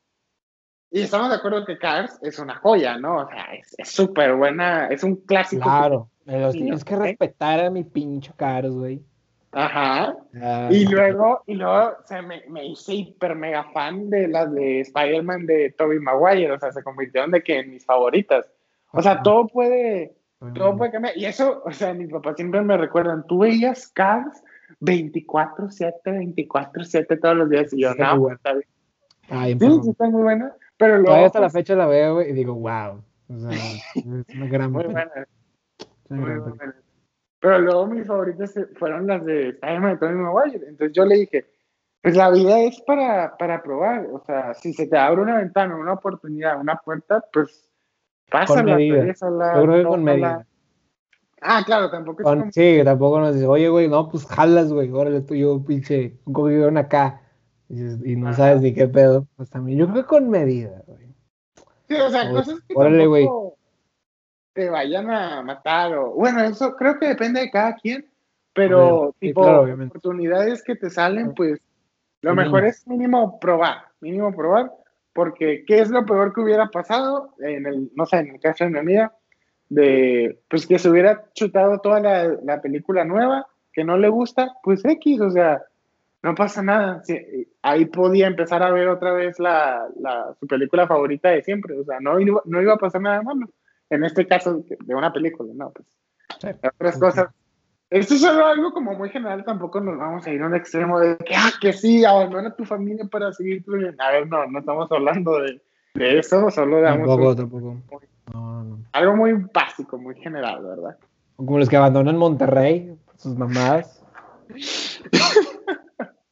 [0.91, 3.19] y estamos de acuerdo que Cars es una joya, ¿no?
[3.19, 5.63] O sea, es es súper buena, es un clásico.
[5.63, 6.99] Claro, me los tienes que ¿eh?
[6.99, 9.03] respetar a mi pincho caros, güey.
[9.53, 10.15] Ajá.
[10.41, 14.81] Ah, Y luego, y luego se me, me hice hiper mega fan de las de
[14.81, 18.49] Spider-Man de Tobey Maguire, o sea, se convirtieron de que en mis favoritas.
[18.93, 19.23] O sea, Ajá.
[19.23, 20.15] todo puede,
[20.55, 21.17] todo puede cambiar.
[21.17, 24.43] Y eso, o sea, mis papás siempre me recuerdan, tú veías Cars
[24.81, 27.73] 24-7, 24-7 todos los días.
[27.73, 29.59] Y yo, Sí, no, pues, está bien.
[29.59, 30.55] Bien, Sí, sí, está muy buena.
[30.77, 33.03] Pero luego, Todavía hasta la pues, fecha la veo, güey, y digo, wow.
[33.29, 34.05] O sea, es
[34.35, 35.11] una gran muy buena.
[37.41, 40.69] Pero luego mis favoritas fueron las de de Tobey Maguire.
[40.69, 41.47] Entonces yo le dije,
[42.03, 44.07] pues la vida es para, para probar.
[44.13, 47.69] O sea, si se te abre una ventana, una oportunidad, una puerta, pues
[48.31, 48.75] pásala.
[48.75, 50.47] atraviésala, Yo creo que con medida.
[51.43, 52.53] Ah, claro, tampoco es Con- como...
[52.53, 56.35] sí, tampoco nos dice, oye, güey, no, pues jalas, güey, órale tú, yo, pinche, un
[56.35, 57.23] cogidón acá.
[57.71, 58.37] Y, no Ajá.
[58.37, 59.27] sabes ni qué pedo.
[59.37, 61.07] Pues también, yo creo que con medida, güey.
[61.89, 63.25] Sí, o sea, cosas que órale, güey.
[63.25, 63.57] tampoco
[64.53, 66.13] te vayan a matar o...
[66.13, 68.07] Bueno, eso creo que depende de cada quien,
[68.53, 69.15] pero.
[69.21, 71.61] Sí, tipo, claro, oportunidades que te salen, pues
[72.23, 74.73] lo Sí, mejor es mínimo probar, mínimo probar,
[75.13, 77.35] porque ¿qué es lo peor que hubiera pasado?
[77.39, 79.13] En el, no sé, en el caso de mi amiga,
[79.69, 84.53] de, pues que se hubiera chutado toda la, la película nueva, que no le gusta,
[84.63, 85.63] pues X, o sea,
[86.23, 87.03] no pasa nada.
[87.05, 87.17] Sí,
[87.63, 91.85] ahí podía empezar a ver otra vez la, la- su película favorita de siempre, o
[91.85, 93.49] sea, no, no iba a pasar nada malo.
[93.91, 95.87] En este caso, de una película, no, pues
[96.41, 96.49] Sí.
[96.63, 97.29] otras cosas.
[97.91, 101.01] Esto es solo algo como muy general, tampoco nos vamos a ir a un extremo
[101.01, 103.93] de que, ah, que sí, abandona tu familia para seguir tu vida.
[103.99, 105.61] A ver, no, no estamos hablando de,
[105.95, 107.77] de eso, solo damos Tampoco, un- tampoco.
[108.33, 108.79] No, no.
[108.93, 110.97] algo muy básico, muy general, ¿verdad?
[111.35, 114.05] Como los que abandonan Monterrey, sus mamadas.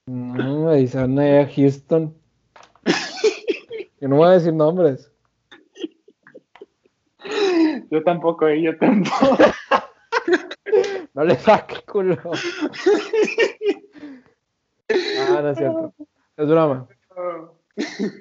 [0.06, 2.14] No, y se van allá a Houston.
[4.00, 5.10] Yo no voy a decir nombres.
[7.90, 9.36] Yo tampoco, eh, yo tampoco.
[11.14, 12.16] No le saque culo.
[14.90, 15.92] Ah, no es cierto.
[16.36, 16.88] Es broma.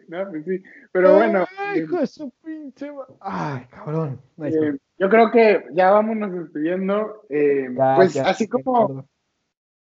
[0.10, 0.64] no, pues sí.
[0.92, 4.20] Pero bueno, Ay, eh, hijo de su pinche Ay, cabrón.
[4.44, 7.24] Eh, yo creo que ya vámonos despidiendo.
[7.30, 9.08] eh, ya, pues ya, así como,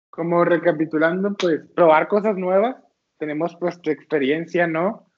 [0.09, 2.77] como recapitulando, pues probar cosas nuevas.
[3.19, 5.10] Tenemos tu experiencia, ¿no?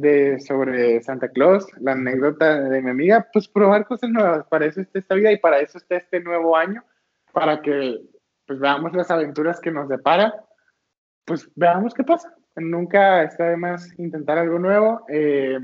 [0.00, 4.46] De sobre Santa Claus, la anécdota de mi amiga, pues probar cosas nuevas.
[4.46, 6.84] Para eso está esta vida y para eso está este nuevo año,
[7.32, 7.98] para que
[8.46, 10.32] pues veamos las aventuras que nos depara.
[11.24, 12.32] Pues veamos qué pasa.
[12.54, 15.04] Nunca está de más intentar algo nuevo.
[15.08, 15.58] Eh,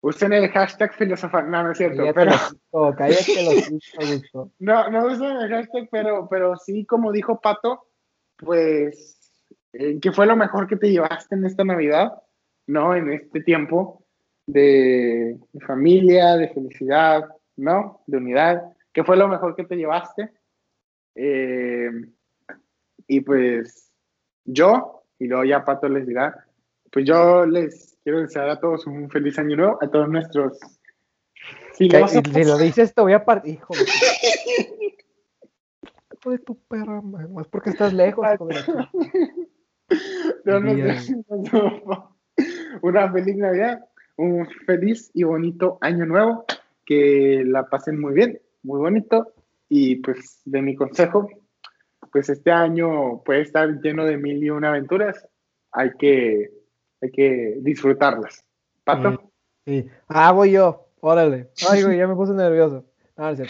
[0.00, 2.30] usen el hashtag filosofar, no, no es cierto, Cállate pero...
[2.34, 4.52] hocico, cállate los hocico, Gusto.
[4.58, 7.88] No, no usen el hashtag, pero, pero sí, como dijo Pato,
[8.36, 12.12] pues, eh, ¿qué fue lo mejor que te llevaste en esta Navidad?
[12.68, 12.94] ¿No?
[12.94, 14.04] En este tiempo
[14.46, 17.24] de, de familia, de felicidad,
[17.56, 18.02] ¿no?
[18.06, 18.62] De unidad.
[18.92, 20.30] ¿Qué fue lo mejor que te llevaste?
[21.14, 21.90] Eh,
[23.06, 23.92] y pues,
[24.44, 26.46] yo, y luego ya Pato les dirá,
[26.92, 30.58] pues yo les quiero desear a todos un feliz año nuevo, a todos nuestros
[31.74, 32.32] filósofos.
[32.32, 33.54] Si lo dices, te voy a partir.
[33.54, 33.80] Hijo de,
[36.14, 37.28] hijo de tu perra, man.
[37.40, 38.26] Es porque estás lejos.
[38.38, 38.90] chingada.
[40.44, 42.17] No, no, no.
[42.82, 43.84] Una feliz Navidad,
[44.16, 46.44] un feliz y bonito año nuevo,
[46.84, 49.32] que la pasen muy bien, muy bonito
[49.68, 51.28] y pues de mi consejo,
[52.12, 55.26] pues este año puede estar lleno de mil y una aventuras,
[55.72, 56.50] hay que,
[57.02, 58.44] hay que disfrutarlas.
[58.84, 59.30] ¿Pato?
[59.66, 60.86] Sí, Ah, voy yo.
[61.00, 61.50] Órale.
[61.70, 62.84] Ay, güey, ya me puse nervioso.
[63.16, 63.44] No, no,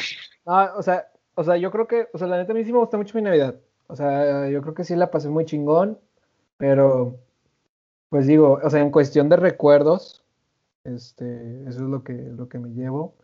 [0.46, 2.72] no, o sea, o sea, yo creo que, o sea, la neta a mí sí
[2.72, 3.60] me gusta mucho mi Navidad.
[3.86, 5.98] O sea, yo creo que sí la pasé muy chingón,
[6.56, 7.20] pero,
[8.09, 10.24] pues digo, o sea, en cuestión de recuerdos,
[10.84, 13.14] este, eso es lo que, lo que me llevo.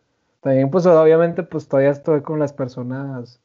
[0.41, 3.41] También, pues, obviamente, pues todavía estoy con las personas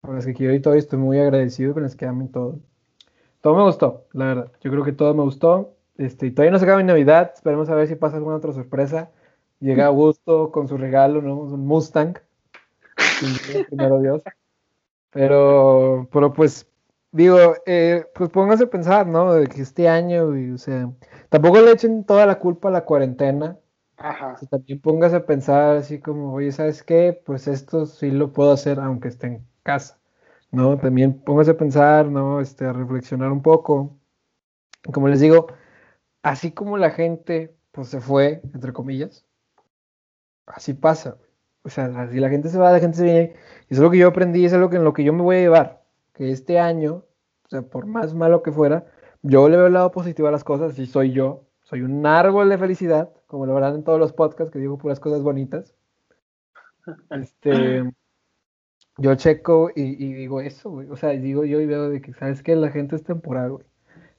[0.00, 2.60] con las que quiero y todavía estoy muy agradecido con las que amo y todo.
[3.40, 4.52] Todo me gustó, la verdad.
[4.60, 5.74] Yo creo que todo me gustó.
[5.96, 7.32] Este, y todavía no se acaba mi Navidad.
[7.34, 9.10] Esperemos a ver si pasa alguna otra sorpresa.
[9.60, 11.36] Llega a gusto con su regalo, ¿no?
[11.38, 12.18] Un Mustang.
[13.68, 14.22] primero Dios.
[15.10, 16.66] Pero, pero pues,
[17.12, 19.34] digo, eh, pues pónganse a pensar, ¿no?
[19.34, 20.90] De que este año, o sea,
[21.28, 23.58] tampoco le echen toda la culpa a la cuarentena.
[24.00, 24.36] Ajá.
[24.48, 27.20] también póngase a pensar así como, oye, ¿sabes qué?
[27.26, 29.98] Pues esto sí lo puedo hacer aunque esté en casa,
[30.52, 30.78] ¿no?
[30.78, 32.40] También póngase a pensar, ¿no?
[32.40, 33.98] Este, a reflexionar un poco.
[34.92, 35.48] Como les digo,
[36.22, 39.26] así como la gente, pues se fue, entre comillas,
[40.46, 41.18] así pasa.
[41.62, 43.34] O sea, si la gente se va, la gente se viene.
[43.68, 45.22] Y eso es lo que yo aprendí, es algo que en lo que yo me
[45.22, 45.77] voy a llevar.
[46.18, 47.04] Que este año,
[47.44, 48.86] o sea, por más malo que fuera,
[49.22, 51.44] yo le veo el lado positivo a las cosas y soy yo.
[51.62, 54.98] Soy un árbol de felicidad, como lo verán en todos los podcasts que digo puras
[54.98, 55.74] cosas bonitas.
[57.10, 57.84] Este,
[58.98, 60.90] yo checo y, digo eso, güey.
[60.90, 63.64] O sea, digo yo y veo de que, ¿sabes que La gente es temporal, güey.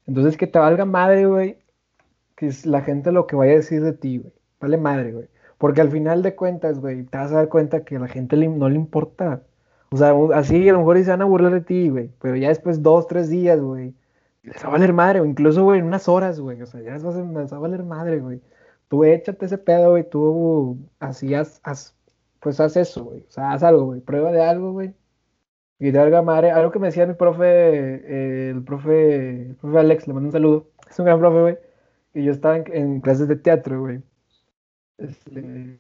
[0.08, 1.60] Entonces, que te valga madre, güey,
[2.38, 4.34] que es la gente lo que vaya a decir de ti, güey.
[4.62, 5.30] Vale madre, güey.
[5.58, 8.38] Porque al final de cuentas, güey, te vas a dar cuenta que a la gente
[8.38, 9.44] no le importa.
[9.92, 12.12] O sea, así a lo mejor se van a burlar de ti, güey.
[12.22, 13.96] Pero ya después dos, tres días, güey,
[14.44, 16.62] les va a valer madre, o incluso, güey, en unas horas, güey.
[16.62, 17.12] O sea, ya les va,
[17.58, 18.42] a, valer madre, güey.
[18.88, 20.10] Tú échate ese pedo, güey.
[20.10, 21.62] Tú así haz,
[22.40, 23.26] pues haz eso, güey.
[23.28, 24.02] O sea, haz algo, güey.
[24.02, 24.94] Prueba de algo, güey.
[25.80, 26.52] Y de algo madre.
[26.52, 30.34] Algo que me decía mi profe, eh, el profe, el profe Alex, le mando un
[30.34, 30.72] saludo.
[30.90, 31.58] Es un gran profe, güey.
[32.14, 34.02] Y yo estaba en, clases de teatro, güey.
[34.98, 35.80] Este,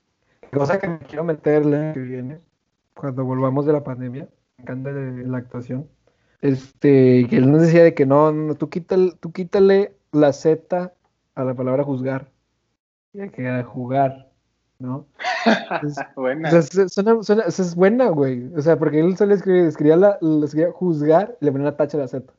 [0.53, 2.39] cosa que me quiero meterle que viene,
[2.99, 4.27] cuando volvamos de la pandemia.
[4.57, 5.87] Me encanta la actuación.
[6.41, 10.93] Este, que él nos decía de que no, no tú, quítale, tú quítale la Z
[11.35, 12.29] a la palabra juzgar.
[13.13, 14.29] Y hay que jugar,
[14.79, 15.05] ¿no?
[15.83, 16.49] Es, buena.
[16.49, 18.53] es buena, güey.
[18.55, 21.97] O sea, porque él solo escribía, escribía, la, escribía juzgar y le ponía una tacha
[21.97, 22.33] a la Z.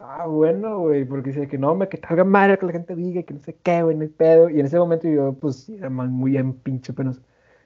[0.00, 3.22] Ah, bueno, güey, porque dice que no, me que salga madre que la gente diga
[3.24, 4.48] que no sé qué, güey, no hay pedo.
[4.48, 7.20] Y en ese momento yo, pues, era muy en pinche penos.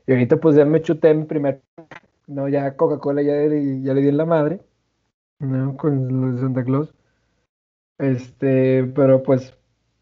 [0.06, 1.62] Y ahorita, pues, ya me chuté mi primer,
[2.26, 4.60] no, ya Coca-Cola ya, le di en la madre.
[5.42, 5.76] ¿no?
[5.76, 6.94] Con los de Santa Claus.
[7.98, 9.56] Este, pero pues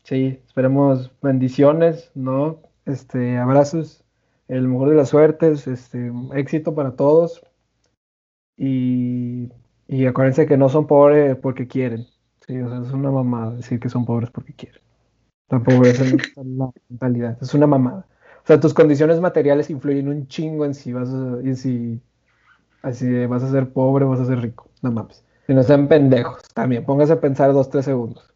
[0.04, 2.60] sí, esperemos bendiciones, ¿no?
[2.86, 4.04] Este, abrazos,
[4.48, 7.42] el mejor de las suertes, este, éxito para todos.
[8.56, 9.50] Y,
[9.88, 12.06] y acuérdense que no son pobres porque quieren.
[12.46, 14.80] Sí, o sea, es una mamada decir que son pobres porque quieren.
[15.50, 18.06] No es la mentalidad, es una mamada.
[18.50, 22.00] O sea, tus condiciones materiales influyen un chingo en si vas a, en si,
[22.82, 24.68] así vas a ser pobre o vas a ser rico.
[24.82, 25.24] No mames.
[25.46, 26.84] Que no sean pendejos también.
[26.84, 28.34] Póngase a pensar dos, tres segundos.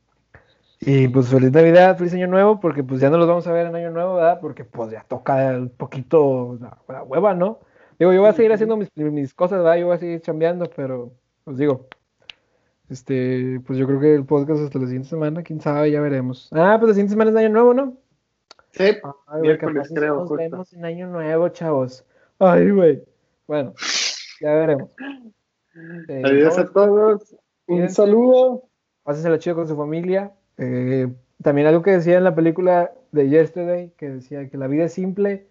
[0.78, 3.66] Y pues feliz Navidad, feliz Año Nuevo, porque pues ya no los vamos a ver
[3.66, 4.38] en Año Nuevo, ¿verdad?
[4.40, 7.58] Porque pues ya toca un poquito la, hueva, ¿no?
[7.98, 9.78] Digo, yo voy a seguir haciendo mis, mis, cosas, ¿verdad?
[9.78, 11.12] Yo voy a seguir chambeando, pero
[11.42, 11.88] pues digo,
[12.88, 16.50] este, pues yo creo que el podcast hasta la siguiente semana, quién sabe, ya veremos.
[16.52, 18.03] Ah, pues la siguiente semana es Año Nuevo, ¿no?
[18.76, 18.84] Sí,
[19.26, 19.58] Ay,
[19.92, 20.16] creo.
[20.16, 22.04] Nos vemos en Año Nuevo, chavos.
[22.40, 23.04] Ay, güey.
[23.46, 23.72] Bueno,
[24.40, 24.90] ya veremos.
[26.24, 27.36] Adiós a todos.
[27.68, 28.64] Un saludo.
[29.04, 30.32] Pásenselo chido con su familia.
[30.58, 31.08] Eh,
[31.40, 34.92] también algo que decía en la película de Yesterday, que decía que la vida es
[34.92, 35.46] simple.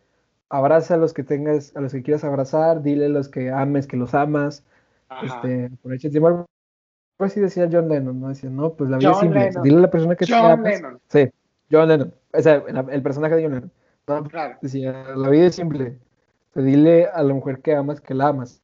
[0.50, 3.88] Abraza a los que tengas, a los que quieras abrazar, dile a los que ames
[3.88, 4.66] que los amas.
[5.24, 6.46] Este, aprovecha el tiempo.
[7.20, 8.30] Así decía John Lennon, ¿no?
[8.30, 9.50] Decía, no, pues la vida es simple.
[9.64, 11.00] Dile a la persona que John te Lennon.
[11.08, 11.30] Sí,
[11.74, 12.14] John Lennon.
[12.32, 14.30] O sea, el personaje de John Lennon.
[14.30, 14.58] claro.
[14.62, 15.98] Decía, la vida es simple.
[16.54, 18.62] dile a la mujer que amas que la amas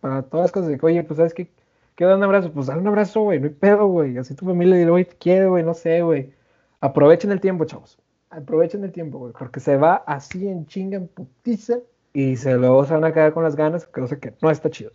[0.00, 0.78] para, todas las cosas.
[0.82, 1.50] oye, pues, ¿sabes qué?
[1.94, 2.52] Quiero dar un abrazo.
[2.52, 3.38] Pues, dale un abrazo, güey.
[3.38, 4.18] No hay pedo, güey.
[4.18, 5.62] Así tu familia dile, güey, te quiero, güey.
[5.62, 6.32] No sé, güey.
[6.80, 7.98] Aprovechen el tiempo, chavos.
[8.30, 9.32] Aprovechen el tiempo, güey.
[9.38, 11.78] Porque se va así en chinga, en putiza.
[12.12, 13.86] Y se se van a quedar con las ganas.
[13.86, 14.34] Que no sé qué.
[14.42, 14.92] No está chido.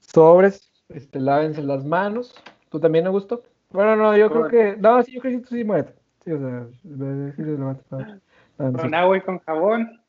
[0.00, 0.70] Sobres.
[0.88, 2.34] Este, lávense las manos.
[2.70, 3.42] ¿Tú también, Augusto?
[3.70, 4.76] Bueno, no, yo creo que.
[4.76, 5.94] No, sí, yo creo que tú sí muérete.
[6.24, 8.20] Sí, o sea,
[8.56, 10.00] Con agua y con jabón.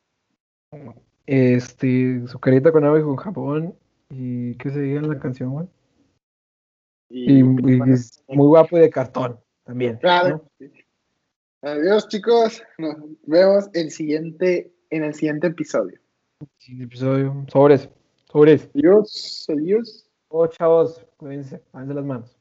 [1.26, 3.76] Este, su carita con agua y con jabón.
[4.10, 5.68] ¿Y qué se diga en la canción, güey?
[7.10, 7.42] Y,
[7.92, 9.98] es muy guapo y de cartón también.
[9.98, 10.46] Claro.
[11.62, 12.64] Adiós, chicos.
[12.78, 12.96] Nos
[13.26, 16.00] vemos el siguiente, en el siguiente episodio.
[16.58, 17.46] Siguiente episodio.
[17.48, 17.90] Sobres.
[18.32, 18.70] Sobres.
[18.74, 19.46] Adiós.
[19.50, 20.10] Adiós.
[20.30, 21.06] Oh, chavos.
[21.18, 21.62] Cuídense.
[21.74, 22.41] Háganse las manos.